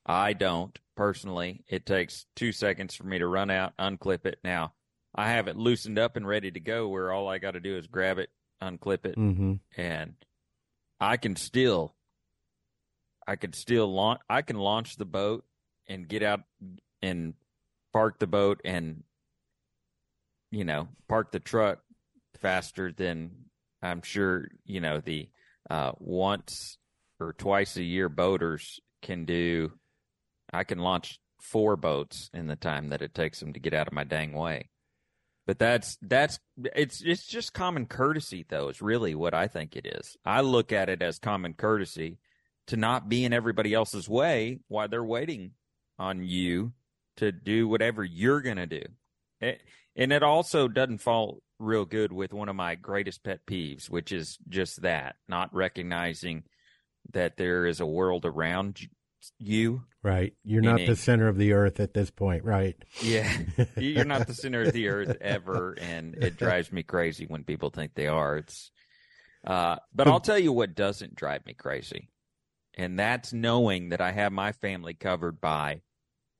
[0.06, 1.64] I don't personally.
[1.68, 4.38] It takes two seconds for me to run out, unclip it.
[4.42, 4.72] Now
[5.14, 7.76] I have it loosened up and ready to go, where all I got to do
[7.76, 8.30] is grab it,
[8.62, 9.54] unclip it, Mm-hmm.
[9.76, 10.14] and
[11.00, 11.94] I can still,
[13.26, 14.20] I can still launch.
[14.28, 15.44] I can launch the boat
[15.88, 16.40] and get out
[17.02, 17.34] and
[17.92, 19.02] park the boat and,
[20.50, 21.80] you know, park the truck
[22.40, 23.30] faster than
[23.82, 25.28] I'm sure you know the
[25.68, 26.78] uh, once
[27.20, 29.72] or twice a year boaters can do.
[30.52, 33.88] I can launch four boats in the time that it takes them to get out
[33.88, 34.70] of my dang way.
[35.46, 39.86] But that's that's it's it's just common courtesy though is really what I think it
[39.86, 40.16] is.
[40.24, 42.18] I look at it as common courtesy
[42.68, 45.52] to not be in everybody else's way while they're waiting
[45.98, 46.72] on you
[47.16, 48.82] to do whatever you're going to do.
[49.40, 49.62] It,
[49.96, 54.12] and it also doesn't fall real good with one of my greatest pet peeves, which
[54.12, 56.44] is just that, not recognizing
[57.12, 58.78] that there is a world around
[59.38, 59.84] you.
[60.02, 60.34] Right.
[60.44, 62.76] You're not the center of the earth at this point, right?
[63.00, 63.30] Yeah.
[63.76, 67.70] You're not the center of the earth ever, and it drives me crazy when people
[67.70, 68.38] think they are.
[68.38, 68.70] It's
[69.46, 72.08] uh but I'll tell you what doesn't drive me crazy.
[72.74, 75.82] And that's knowing that I have my family covered by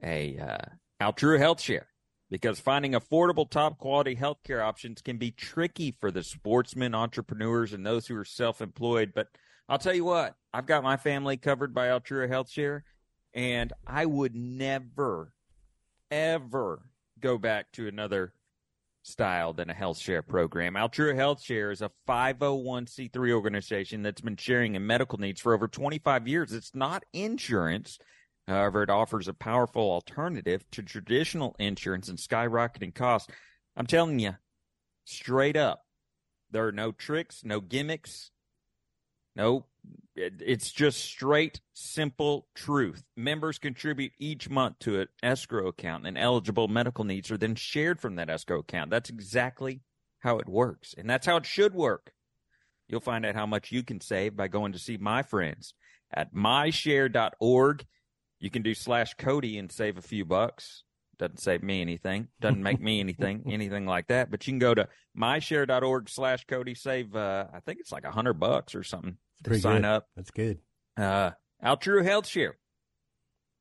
[0.02, 1.86] a uh Altrua Health Share.
[2.30, 7.84] Because finding affordable, top quality healthcare options can be tricky for the sportsmen, entrepreneurs, and
[7.84, 9.12] those who are self employed.
[9.14, 9.28] But
[9.68, 12.84] I'll tell you what, I've got my family covered by Altrua Health Share,
[13.32, 15.32] and I would never,
[16.10, 16.82] ever
[17.20, 18.34] go back to another
[19.02, 20.74] style than a health share program.
[20.74, 25.68] Altrua Health Share is a 501c3 organization that's been sharing in medical needs for over
[25.68, 26.52] 25 years.
[26.52, 27.98] It's not insurance.
[28.46, 33.32] However, it offers a powerful alternative to traditional insurance and skyrocketing costs.
[33.76, 34.34] I'm telling you,
[35.04, 35.84] straight up,
[36.50, 38.30] there are no tricks, no gimmicks,
[39.34, 39.66] no,
[40.14, 43.02] it's just straight, simple truth.
[43.16, 48.00] Members contribute each month to an escrow account, and eligible medical needs are then shared
[48.00, 48.90] from that escrow account.
[48.90, 49.80] That's exactly
[50.20, 52.12] how it works, and that's how it should work.
[52.88, 55.72] You'll find out how much you can save by going to see my friends
[56.12, 57.86] at myshare.org.
[58.38, 60.84] You can do slash Cody and save a few bucks.
[61.18, 62.28] Doesn't save me anything.
[62.40, 64.30] Doesn't make me anything, anything like that.
[64.30, 68.10] But you can go to myshare.org slash Cody, save, uh, I think it's like a
[68.10, 69.84] hundred bucks or something Pretty sign good.
[69.84, 70.08] up.
[70.16, 70.58] That's good.
[70.96, 71.30] Uh,
[71.64, 72.56] Altrua Health Share,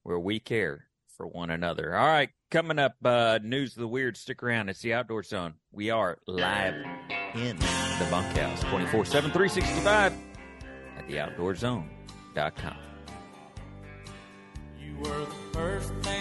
[0.04, 0.86] where we care
[1.18, 1.96] for one another.
[1.96, 4.18] All right, coming up, uh, news of the weird.
[4.18, 4.70] Stick around.
[4.70, 5.54] It's the Outdoor Zone.
[5.72, 6.76] We are live
[7.36, 10.14] in the bunkhouse 24 7, 365
[10.98, 12.76] at theoutdoorzone.com.
[14.80, 16.21] You were the first thing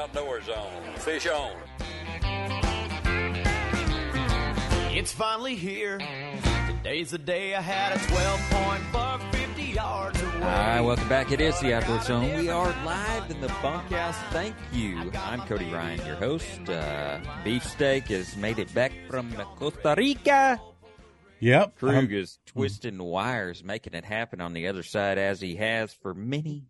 [0.00, 0.82] Outdoor Zone.
[0.96, 1.52] Fish on.
[4.96, 5.98] It's finally here.
[6.68, 10.32] Today's the day I had a 12 point buck 50 yards away.
[10.36, 11.30] All right, welcome back.
[11.32, 12.34] It is the Outdoor Zone.
[12.38, 14.16] We are live in the bunkhouse.
[14.30, 15.12] Thank you.
[15.18, 16.66] I'm Cody Ryan, your host.
[16.66, 20.58] Uh, Beefsteak has made it back from Costa Rica.
[21.40, 21.76] Yep.
[21.76, 25.92] Krug Um, is twisting wires, making it happen on the other side as he has
[25.92, 26.64] for many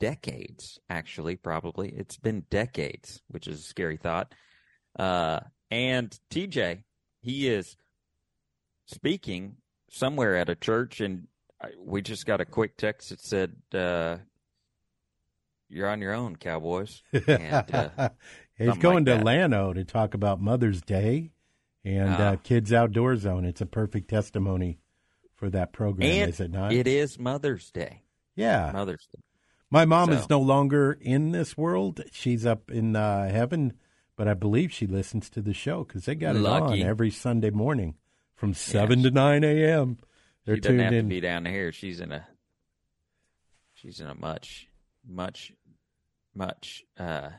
[0.00, 1.88] decades, actually, probably.
[1.90, 4.34] It's been decades, which is a scary thought.
[4.98, 6.82] Uh, and TJ,
[7.20, 7.76] he is
[8.86, 9.56] speaking
[9.90, 11.26] somewhere at a church, and
[11.78, 14.18] we just got a quick text that said, uh,
[15.68, 17.02] You're on your own, Cowboys.
[17.26, 18.10] And, uh,
[18.58, 19.24] He's going like to.
[19.24, 21.32] Llano to talk about Mother's Day
[21.84, 22.32] and Ah.
[22.32, 23.44] uh, Kids Outdoor Zone.
[23.44, 24.78] It's a perfect testimony
[25.34, 26.72] for that program, is it not?
[26.72, 28.02] It is Mother's Day.
[28.36, 28.70] Yeah.
[28.72, 29.22] Mother's Day.
[29.74, 32.00] My mom So- is no longer in this world.
[32.12, 33.72] She's up in uh, heaven,
[34.14, 37.50] but I believe she listens to the show because they got it on every Sunday
[37.50, 37.96] morning
[38.36, 39.98] from 7 to 9 a.m.
[40.44, 41.04] They're she doesn't tuned have in.
[41.06, 41.72] to be down here.
[41.72, 42.24] She's in a
[43.72, 44.68] she's in a much,
[45.04, 45.52] much,
[46.36, 47.30] much uh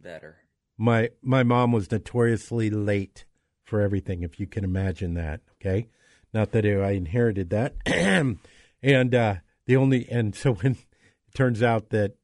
[0.00, 0.36] better.
[0.78, 3.24] My my mom was notoriously late
[3.64, 5.40] for everything, if you can imagine that.
[5.60, 5.88] Okay,
[6.32, 7.74] not that I inherited that,
[8.82, 9.34] and uh,
[9.66, 10.76] the only and so when
[11.34, 12.16] turns out that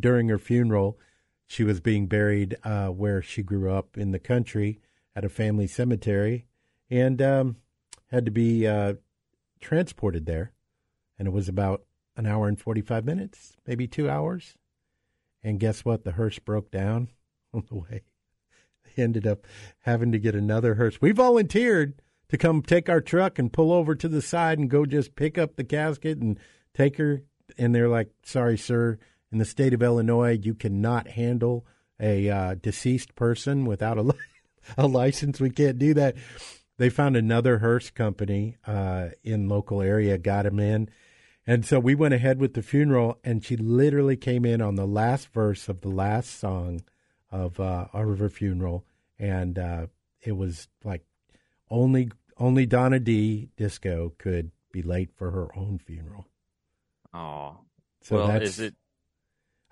[0.00, 0.98] during her funeral,
[1.46, 4.80] she was being buried uh, where she grew up in the country
[5.14, 6.46] at a family cemetery,
[6.90, 7.56] and um,
[8.10, 8.94] had to be uh,
[9.60, 10.52] transported there,
[11.18, 11.82] and it was about
[12.16, 14.56] an hour and forty five minutes, maybe two hours.
[15.42, 16.04] And guess what?
[16.04, 17.10] The hearse broke down
[17.54, 18.02] on the way.
[18.84, 19.46] They ended up
[19.80, 21.00] having to get another hearse.
[21.00, 24.86] We volunteered to come take our truck and pull over to the side and go
[24.86, 26.38] just pick up the casket and
[26.72, 27.22] take her.
[27.58, 28.98] And they're like, sorry, sir,
[29.30, 31.66] in the state of Illinois, you cannot handle
[32.00, 34.14] a uh, deceased person without a, li-
[34.78, 35.40] a license.
[35.40, 36.16] We can't do that.
[36.76, 40.88] They found another hearse company uh, in local area, got him in.
[41.46, 44.86] And so we went ahead with the funeral, and she literally came in on the
[44.86, 46.80] last verse of the last song
[47.30, 48.84] of uh, of funeral,
[49.18, 49.86] and uh,
[50.22, 51.04] it was like
[51.70, 56.26] only only Donna D Disco could be late for her own funeral.
[57.14, 57.58] Oh,
[58.02, 58.74] So well, that's- is it?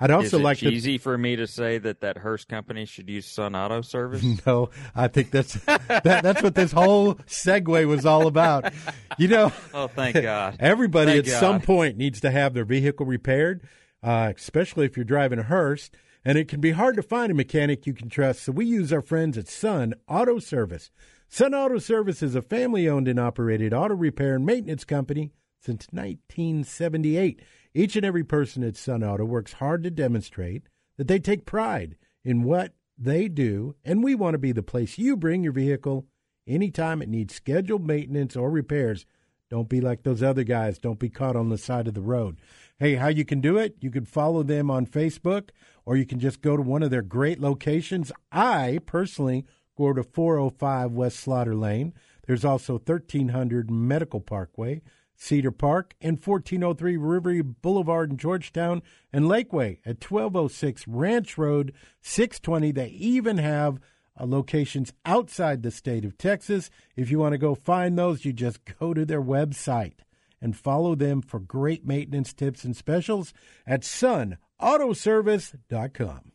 [0.01, 3.25] I'd also like to- cheesy for me to say that that Hearst company should use
[3.27, 4.23] Sun Auto Service.
[4.47, 8.73] No, I think that's that, that's what this whole segue was all about.
[9.17, 10.57] You know, Oh, thank God.
[10.59, 13.63] Everybody Thank at some point needs to have their vehicle repaired,
[14.03, 17.35] uh, especially if you're driving a Hearst, And it can be hard to find a
[17.35, 18.43] mechanic you can trust.
[18.43, 20.91] So we use our friends at Sun Auto Service.
[21.29, 25.31] Sun Auto Service is a family owned and operated auto repair and maintenance company
[25.63, 27.41] since 1978.
[27.75, 30.65] Each and every person at Sun Auto works hard to demonstrate
[30.99, 34.99] that they take pride in what they do, and we want to be the place
[34.99, 36.07] you bring your vehicle
[36.47, 39.07] anytime it needs scheduled maintenance or repairs.
[39.49, 40.79] Don't be like those other guys.
[40.79, 42.39] Don't be caught on the side of the road.
[42.79, 43.77] Hey, how you can do it?
[43.81, 45.51] You can follow them on Facebook
[45.85, 48.11] or you can just go to one of their great locations.
[48.31, 49.45] I personally
[49.77, 51.93] go to 405 West Slaughter Lane.
[52.27, 54.81] There's also 1300 Medical Parkway,
[55.23, 58.83] Cedar Park, and 1403 River Boulevard in Georgetown,
[59.13, 62.73] and Lakeway at 1206 Ranch Road, 620.
[62.73, 63.79] They even have
[64.19, 66.71] uh, locations outside the state of Texas.
[66.97, 70.01] If you want to go find those, you just go to their website
[70.41, 73.33] and follow them for great maintenance tips and specials
[73.65, 76.33] at sunautoservice.com.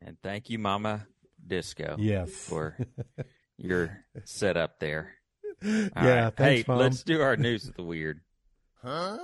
[0.00, 1.08] And thank you, Mama
[1.44, 1.96] Disco.
[1.98, 2.30] Yes.
[2.30, 2.78] For
[3.58, 5.16] your setup there.
[5.64, 5.70] All
[6.04, 6.36] Yeah, right.
[6.36, 6.78] thanks, Hey, Mom.
[6.78, 8.20] let's do our news of the weird.
[8.82, 9.18] Huh?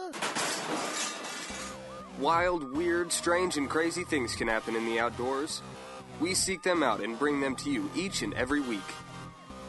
[2.18, 5.62] Wild, weird, strange, and crazy things can happen in the outdoors.
[6.20, 8.81] We seek them out and bring them to you each and every week.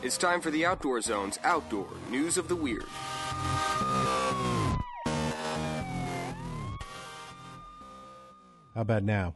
[0.01, 2.86] It's time for the Outdoor Zone's Outdoor News of the Weird.
[8.75, 9.36] How about now?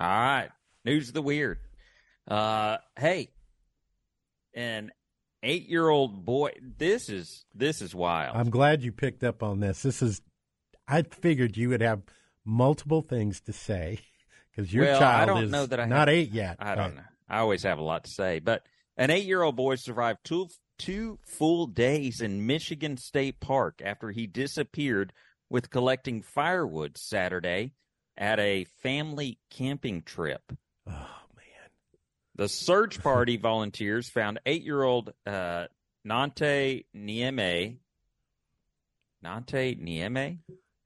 [0.00, 0.48] All right.
[0.84, 1.58] News of the weird.
[2.26, 3.30] Uh hey.
[4.54, 4.90] An
[5.42, 8.36] eight year old boy this is this is wild.
[8.36, 9.82] I'm glad you picked up on this.
[9.82, 10.20] This is,
[10.88, 12.02] I figured you would have
[12.44, 14.00] multiple things to say
[14.50, 16.56] because your well, child is know that I not have- eight yet.
[16.58, 17.02] I don't Uh, know.
[17.28, 18.66] I always have a lot to say, but
[18.96, 20.48] an eight-year-old boy survived two
[20.78, 25.12] two full days in Michigan State Park after he disappeared
[25.48, 27.72] with collecting firewood Saturday
[28.16, 30.52] at a family camping trip.
[30.88, 31.19] Oh!
[32.40, 35.66] The search party volunteers found eight-year-old uh,
[36.08, 37.76] Dante Nieme.
[39.22, 40.38] Dante Nieme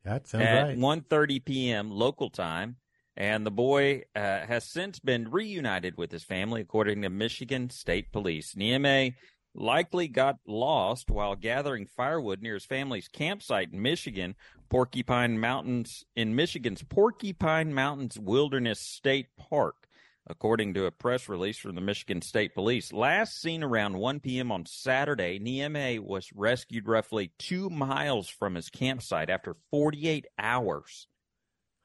[0.03, 0.77] That sounds at right.
[0.77, 1.91] 1.30 p.m.
[1.93, 2.75] local time
[3.17, 8.11] And the boy uh, has since been reunited with his family, according to Michigan State
[8.11, 8.57] Police.
[8.57, 9.15] Nieme
[9.55, 14.35] likely got lost while gathering firewood near his family's campsite in Michigan,
[14.69, 19.84] Porcupine Mountains, in Michigan's Porcupine Mountains Wilderness State Park,
[20.27, 22.93] according to a press release from the Michigan State Police.
[22.93, 24.51] Last seen around 1 p.m.
[24.51, 31.07] on Saturday, Nieme was rescued roughly two miles from his campsite after 48 hours.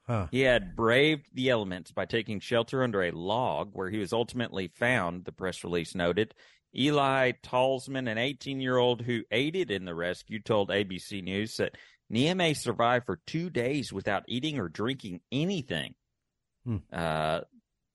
[0.07, 0.27] Huh.
[0.31, 4.69] He had braved the elements by taking shelter under a log where he was ultimately
[4.69, 6.33] found, the press release noted.
[6.75, 11.75] Eli Talsma, an 18 year old who aided in the rescue, told ABC News that
[12.11, 15.93] Nieme survived for two days without eating or drinking anything.
[16.65, 16.77] Hmm.
[16.91, 17.41] Uh,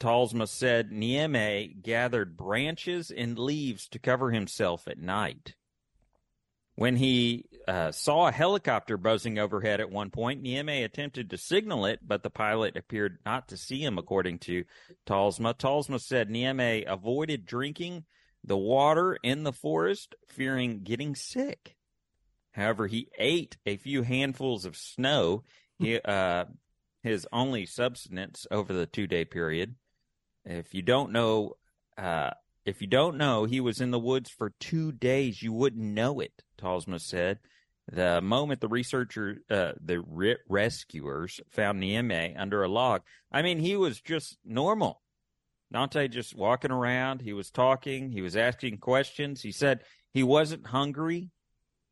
[0.04, 5.54] Talsma said Nieme gathered branches and leaves to cover himself at night.
[6.74, 11.86] When he uh, saw a helicopter buzzing overhead at one point, Nieme attempted to signal
[11.86, 14.64] it, but the pilot appeared not to see him, according to
[15.06, 15.54] Talsma.
[15.54, 18.04] Talsma said Nieme avoided drinking
[18.44, 21.76] the water in the forest, fearing getting sick.
[22.52, 25.44] However, he ate a few handfuls of snow,
[25.78, 26.44] he, uh,
[27.02, 29.76] his only subsistence over the two day period.
[30.44, 31.54] If you don't know,
[31.96, 32.30] uh,
[32.64, 35.42] if you don't know, he was in the woods for two days.
[35.42, 37.38] You wouldn't know it, Talsma said.
[37.90, 43.58] The moment the researcher, uh, the re- rescuers found Nieme under a log, I mean,
[43.58, 45.02] he was just normal.
[45.72, 47.20] Dante just walking around.
[47.20, 48.10] He was talking.
[48.10, 49.42] He was asking questions.
[49.42, 49.80] He said
[50.12, 51.30] he wasn't hungry.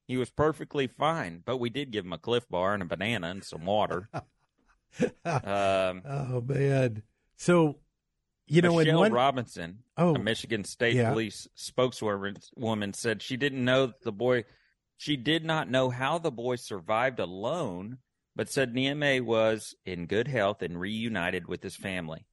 [0.06, 3.28] He was perfectly fine, but we did give him a Clif Bar and a banana
[3.28, 4.08] and some water.
[5.24, 7.02] um, oh man!
[7.36, 7.78] So
[8.46, 11.10] you know, Michelle one, Robinson, Oh, a Michigan State yeah.
[11.10, 14.44] Police spokeswoman, said she didn't know the boy,
[14.96, 17.98] she did not know how the boy survived alone,
[18.34, 22.26] but said Nieme was in good health and reunited with his family.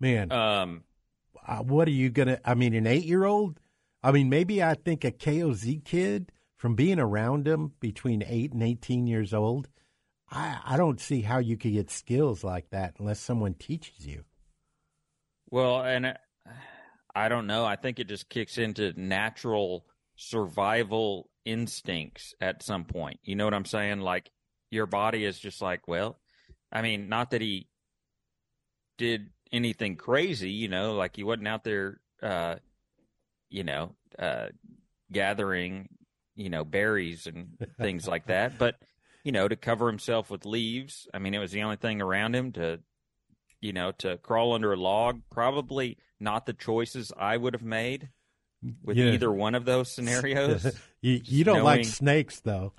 [0.00, 0.84] man, Um,
[1.46, 2.40] uh, what are you gonna?
[2.44, 3.58] I mean, an eight-year-old.
[4.02, 8.62] I mean, maybe I think a KOZ kid from being around him between eight and
[8.62, 9.68] eighteen years old.
[10.32, 14.24] I I don't see how you could get skills like that unless someone teaches you.
[15.50, 16.14] Well, and uh,
[17.14, 17.64] I don't know.
[17.64, 19.84] I think it just kicks into natural
[20.16, 23.20] survival instincts at some point.
[23.22, 24.00] You know what I'm saying?
[24.00, 24.30] Like
[24.70, 26.18] your body is just like, well,
[26.72, 27.68] I mean, not that he
[28.96, 32.54] did anything crazy, you know, like he wasn't out there, uh,
[33.50, 34.46] you know, uh,
[35.10, 35.88] gathering,
[36.34, 38.58] you know, berries and things like that.
[38.58, 38.76] But,
[39.24, 42.34] you know, to cover himself with leaves, I mean, it was the only thing around
[42.34, 42.80] him to
[43.60, 48.08] you know, to crawl under a log, probably not the choices I would have made
[48.82, 49.12] with Yeah.
[49.12, 50.64] either one of those scenarios.
[51.00, 52.72] you you don't like snakes though.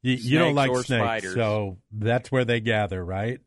[0.00, 1.34] You, you don't like snakes, spiders.
[1.34, 3.40] so that's where they gather, right?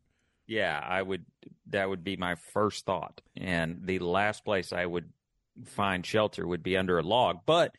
[0.48, 1.26] Yeah, I would.
[1.68, 5.12] That would be my first thought, and the last place I would
[5.66, 7.40] find shelter would be under a log.
[7.46, 7.74] But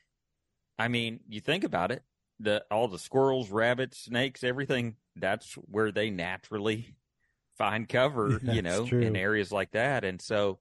[0.78, 2.02] I mean, you think about it:
[2.40, 4.96] the all the squirrels, rabbits, snakes, everything.
[5.16, 6.94] That's where they naturally
[7.56, 8.38] find cover.
[8.42, 9.00] You know, true.
[9.00, 10.04] in areas like that.
[10.04, 10.58] And so,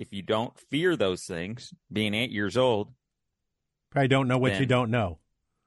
[0.00, 2.92] if you don't fear those things, being eight years old,
[3.90, 5.18] Probably don't know what you don't know.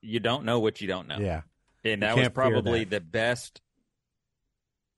[0.01, 1.17] you don't know what you don't know.
[1.19, 1.41] Yeah,
[1.85, 2.89] And that was probably that.
[2.89, 3.61] the best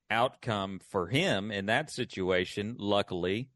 [0.10, 3.50] outcome for him in that situation, luckily,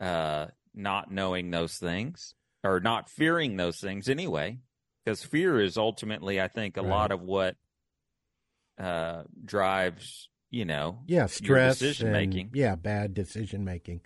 [0.00, 4.58] uh, not knowing those things or not fearing those things anyway.
[5.04, 6.88] Because fear is ultimately, I think, a Right.
[6.88, 7.56] lot of what
[8.78, 12.50] uh, drives, you know, yeah, stress, decision making.
[12.54, 14.00] Yeah, bad decision making,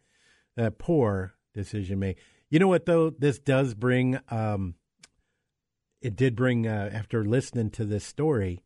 [0.56, 2.22] uh, poor decision making.
[2.50, 3.10] You know what though?
[3.10, 4.18] This does bring.
[4.30, 4.74] Um,
[6.00, 8.62] it did bring uh, after listening to this story.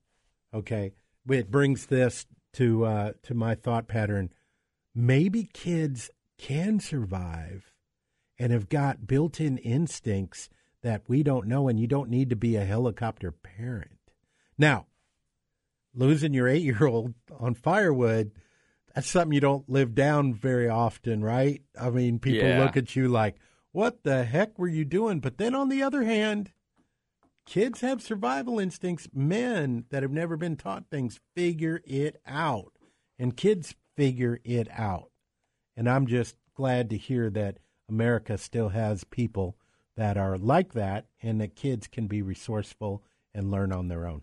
[0.55, 0.93] Okay,
[1.29, 4.31] it brings this to uh, to my thought pattern.
[4.95, 7.73] Maybe kids can survive
[8.39, 10.51] and have got built-in instincts
[10.83, 13.99] that we don't know, and you don't need to be a helicopter parent.
[14.59, 14.87] Now,
[15.95, 18.33] losing your eight-year-old on firewood
[18.95, 21.63] that's something you don't live down very often, right?
[21.81, 22.61] I mean, people Yeah.
[22.61, 23.37] look at you like,
[23.71, 25.21] what the heck were you doing?
[25.21, 26.53] But then on the other hand,
[27.47, 29.09] kids have survival instincts.
[29.15, 32.75] Men that have never been taught things figure it out,
[33.19, 35.11] and kids figure it out.
[35.75, 39.57] And I'm just glad to hear that America still has people
[40.03, 44.23] that are like that and that kids can be resourceful and learn on their own.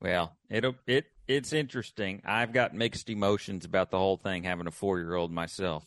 [0.00, 2.20] Well, it'll it it's interesting.
[2.24, 4.42] I've got mixed emotions about the whole thing.
[4.42, 5.84] Having a four year old myself,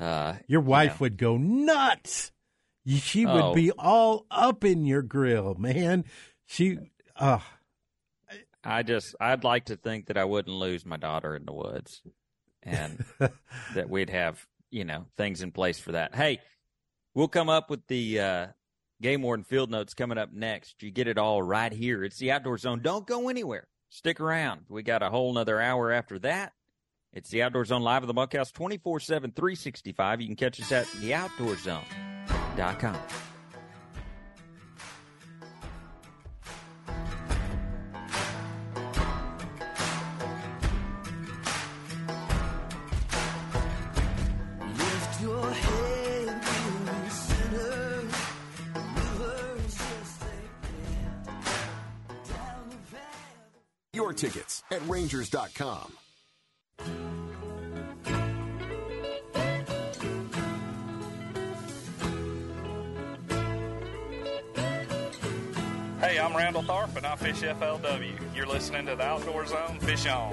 [0.00, 2.32] uh, Your you wife would go nuts.
[2.88, 3.50] She Oh.
[3.50, 6.04] would be all up in your grill, man.
[6.44, 6.78] She,
[7.14, 7.38] uh,
[8.64, 12.02] I just I'd like to think that I wouldn't lose my daughter in the woods,
[12.64, 13.04] and
[13.74, 16.16] that we'd have you know things in place for that.
[16.16, 16.40] Hey,
[17.14, 18.46] we'll come up with the uh,
[19.00, 20.82] game warden field notes coming up next.
[20.82, 22.04] You get it all right here.
[22.04, 22.80] It's the Outdoor Zone.
[22.82, 23.68] Don't go anywhere.
[23.90, 24.62] Stick around.
[24.68, 26.52] We got a whole nother hour after that.
[27.12, 30.20] It's the Outdoor Zone live at the Bunkhouse 24 7, 365.
[30.20, 32.96] You can catch us at theoutdoorzone.com.
[54.12, 55.90] Your tickets at Rangers.com.
[66.00, 68.12] Hey, I'm Randall Tharp and I fish FLW.
[68.34, 69.78] You're listening to the Outdoor Zone.
[69.80, 70.32] Fish on.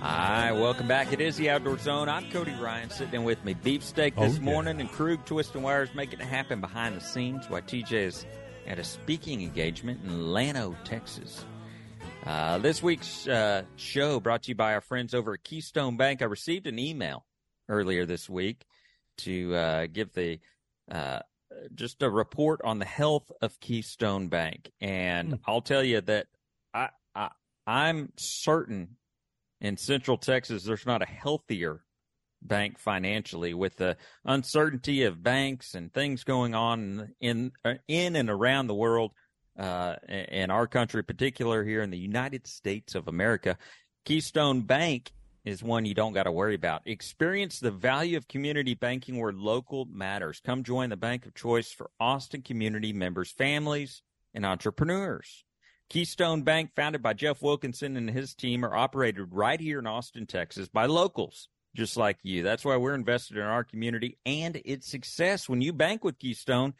[0.00, 1.12] Hi, welcome back.
[1.12, 2.08] It is the Outdoor Zone.
[2.08, 3.54] I'm Cody Ryan, sitting in with me.
[3.54, 4.42] Beefsteak Oh, this yeah.
[4.44, 7.48] morning, and Krug twisting wires, making it happen behind the scenes.
[7.48, 8.26] While TJ is
[8.66, 11.44] at a speaking engagement in Llano, Texas.
[12.26, 16.22] Uh, this week's uh, show brought to you by our friends over at Keystone Bank.
[16.22, 17.24] I received an email
[17.68, 18.64] earlier this week
[19.18, 20.38] to uh, give the
[20.90, 21.20] uh,
[21.74, 26.26] just a report on the health of Keystone Bank, and I'll tell you that
[26.72, 27.30] I, I
[27.66, 28.96] I'm certain
[29.60, 31.84] in Central Texas there's not a healthier
[32.46, 37.52] bank financially with the uncertainty of banks and things going on in
[37.88, 39.12] in and around the world
[39.58, 43.56] uh, in our country, in particular here in the United States of America.
[44.04, 45.12] Keystone Bank
[45.44, 46.82] is one you don't got to worry about.
[46.86, 50.40] Experience the value of community banking where local matters.
[50.44, 54.02] Come join the bank of choice for Austin community members, families,
[54.34, 55.44] and entrepreneurs.
[55.90, 60.26] Keystone Bank, founded by Jeff Wilkinson and his team, are operated right here in Austin,
[60.26, 62.42] Texas by locals just like you.
[62.42, 65.48] That's why we're invested in our community and its success.
[65.48, 66.74] When you bank with Keystone,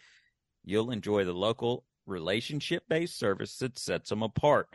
[0.64, 4.68] you'll enjoy the local relationship based service that sets them apart.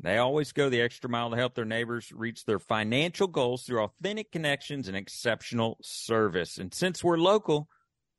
[0.00, 3.82] They always go the extra mile to help their neighbors reach their financial goals through
[3.82, 6.58] authentic connections and exceptional service.
[6.58, 7.68] And since we're local,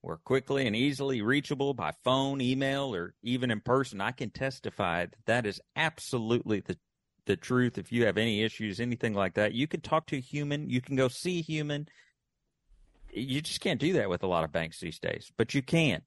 [0.01, 4.01] we're quickly and easily reachable by phone, email, or even in person.
[4.01, 6.77] I can testify that that is absolutely the
[7.29, 7.77] the truth.
[7.77, 10.67] If you have any issues, anything like that, you can talk to a human.
[10.67, 11.87] You can go see a human.
[13.13, 16.01] You just can't do that with a lot of banks these days, but you can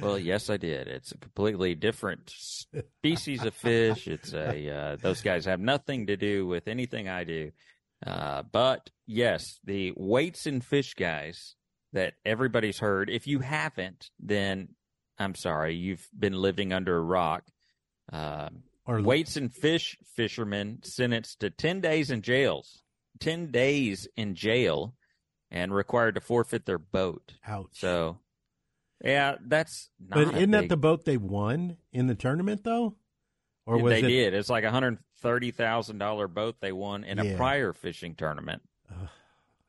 [0.00, 0.88] Well, yes, I did.
[0.88, 4.06] It's a completely different species of fish.
[4.06, 7.50] It's a uh, those guys have nothing to do with anything I do.
[8.06, 11.54] Uh, but yes, the weights and fish guys
[11.92, 13.08] that everybody's heard.
[13.08, 14.68] If you haven't, then
[15.18, 17.44] I'm sorry, you've been living under a rock.
[18.12, 22.82] Um, Or- weights and fish fishermen sentenced to 10 days in jails,
[23.20, 24.94] 10 days in jail,
[25.50, 27.32] and required to forfeit their boat.
[27.46, 27.68] Ouch.
[27.72, 28.18] So,
[29.04, 32.96] yeah, that's not But isn't that the boat they won in the tournament though?
[33.66, 34.34] Or Yeah, was they it did.
[34.34, 38.62] It's like a hundred thirty thousand dollar boat they won in a prior fishing tournament.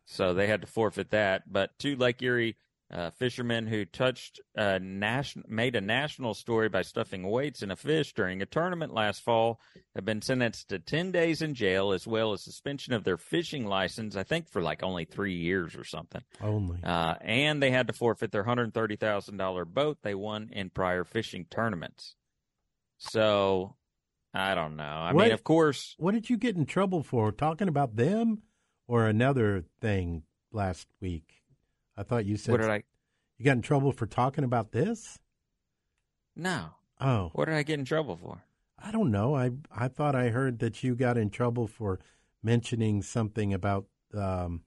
[0.05, 1.51] So they had to forfeit that.
[1.51, 2.55] But two Lake Erie
[2.89, 7.75] Uh, fishermen who touched a nation- made a national story by stuffing weights in a
[7.75, 9.59] fish during a tournament last fall
[9.93, 13.65] have been sentenced to 10 days in jail as well as suspension of their fishing
[13.65, 16.21] license, I think for like only three years or something.
[16.39, 16.79] Only.
[16.81, 22.15] Uh, and they had to forfeit their $130,000 boat they won in prior fishing tournaments.
[22.97, 23.75] So,
[24.33, 24.83] I don't know.
[24.83, 27.33] I What- mean, of course, What did you get in trouble for?
[27.33, 28.43] Talking about them
[28.87, 30.23] or another thing
[30.53, 31.36] last week?
[31.97, 32.83] I thought you said What did I-
[33.37, 35.19] You got in trouble for talking about this?
[36.35, 36.69] no.
[36.99, 38.43] Oh, What did I get in trouble for?
[38.79, 39.35] I don't know.
[39.35, 41.99] I I thought I heard that you got in trouble for
[42.43, 44.63] mentioning something about um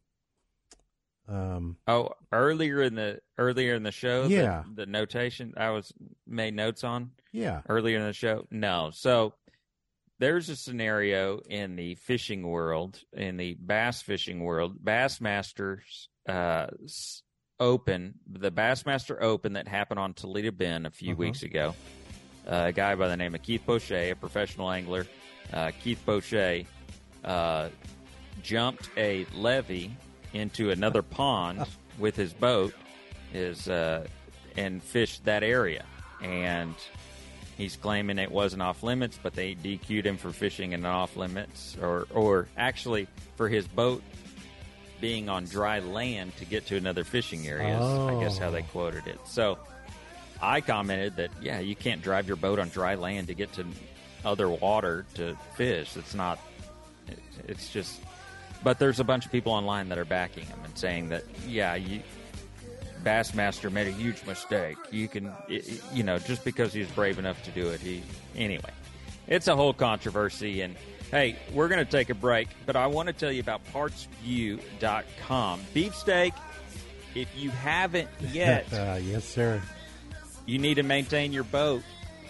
[1.28, 4.64] um Oh, earlier in the earlier in the show, the- Yeah.
[4.74, 5.92] the, notation I was
[6.26, 7.12] made notes on.
[7.32, 7.62] Yeah.
[7.68, 8.46] earlier in the show.
[8.50, 9.34] No, so
[10.18, 16.66] there's a scenario in the fishing world, in the bass fishing world, Bassmasters uh,
[17.58, 21.18] Open, the Bassmaster Open that happened on Toledo Bend a few Uh-huh.
[21.18, 21.74] weeks ago.
[22.46, 25.06] Uh, a guy by the name of Keith Poche, a professional angler,
[25.52, 26.64] uh, Keith Poche,
[27.24, 27.68] uh,
[28.42, 29.94] jumped a levee
[30.32, 31.66] into another pond
[31.98, 32.72] with his boat,
[33.34, 34.06] is uh,
[34.56, 35.84] and fished that area,
[36.22, 36.74] and
[37.58, 41.14] he's claiming it wasn't off limits, but they DQ'd him for fishing in an off
[41.16, 43.06] limits, or or actually
[43.36, 44.02] for his boat
[45.00, 47.78] being on dry land to get to another fishing area.
[47.78, 48.72] is, I guess how they Oh.
[48.72, 49.18] quoted it.
[49.26, 49.58] So
[50.42, 53.66] I commented that yeah, you can't drive your boat on dry land to get to
[54.24, 55.96] other water to fish.
[55.96, 56.38] It's not.
[57.08, 58.00] it- It's just.
[58.62, 61.74] But there's a bunch of people online that are backing him and saying that yeah,
[61.74, 62.02] you.
[63.02, 64.76] Bassmaster made a huge mistake.
[64.90, 65.32] You can,
[65.94, 68.02] you know, just because he's brave enough to do it, he
[68.36, 68.70] anyway.
[69.26, 70.76] It's a whole controversy, and
[71.10, 75.60] hey, we're going to take a break, but I want to tell you about PartsVu.com.
[75.74, 76.32] Beefsteak,
[77.14, 79.60] if you haven't yet, uh, yes, sir.
[80.46, 81.82] you need to maintain your boat.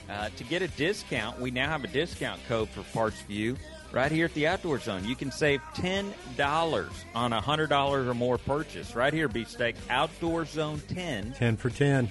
[0.09, 3.57] Uh, to get a discount, we now have a discount code for PartsVu
[3.93, 5.05] right here at the Outdoor Zone.
[5.05, 8.97] You can save ten dollars on a hundred dollars or more purchase.
[8.97, 11.33] Right here, Beefsteak Outdoor Zone ten.
[11.35, 12.11] Ten for ten.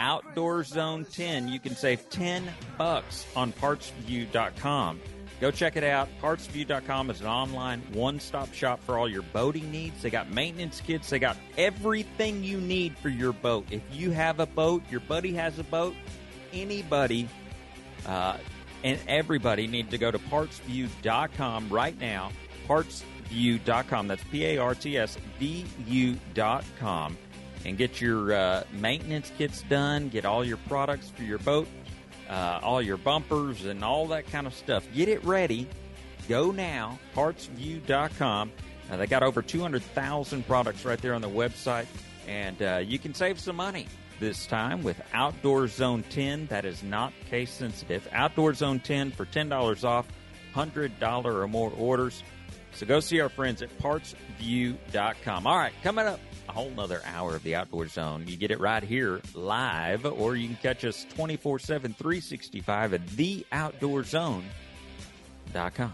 [0.00, 1.48] Outdoor Zone 10.
[1.48, 2.44] You can save 10
[2.76, 5.00] bucks on partsvu.com.
[5.40, 6.08] Go check it out.
[6.20, 10.02] Partsvu.com is an online one-stop shop for all your boating needs.
[10.02, 11.08] They got maintenance kits.
[11.10, 13.66] They got everything you need for your boat.
[13.70, 15.94] If you have a boat, your buddy has a boat,
[16.52, 17.28] anybody
[18.06, 18.36] uh,
[18.84, 22.32] and everybody need to go to partsvu.com right now.
[22.66, 24.08] Partsvu.com.
[24.08, 27.18] That's P-A-R-T-S-V-U.com.
[27.64, 30.08] And get your uh, maintenance kits done.
[30.08, 31.66] Get all your products for your boat,
[32.28, 34.86] uh, all your bumpers, and all that kind of stuff.
[34.94, 35.68] Get it ready.
[36.28, 36.98] Go now.
[37.14, 38.52] Partsvu.com.
[38.90, 41.86] Uh, they got over 200,000 products right there on the website.
[42.26, 43.86] And uh, you can save some money
[44.20, 46.46] this time with Outdoor Zone 10.
[46.46, 48.06] That is not case sensitive.
[48.12, 50.06] Outdoor Zone 10 for $10 off,
[50.54, 52.22] $100 or more orders.
[52.72, 55.46] So go see our friends at partsvu.com.
[55.46, 58.24] All right, coming up, a whole nother hour of the Outdoor Zone.
[58.26, 63.06] You get it right here live, or you can catch us 24 7, 365 at
[63.06, 65.92] theoutdoorzone.com.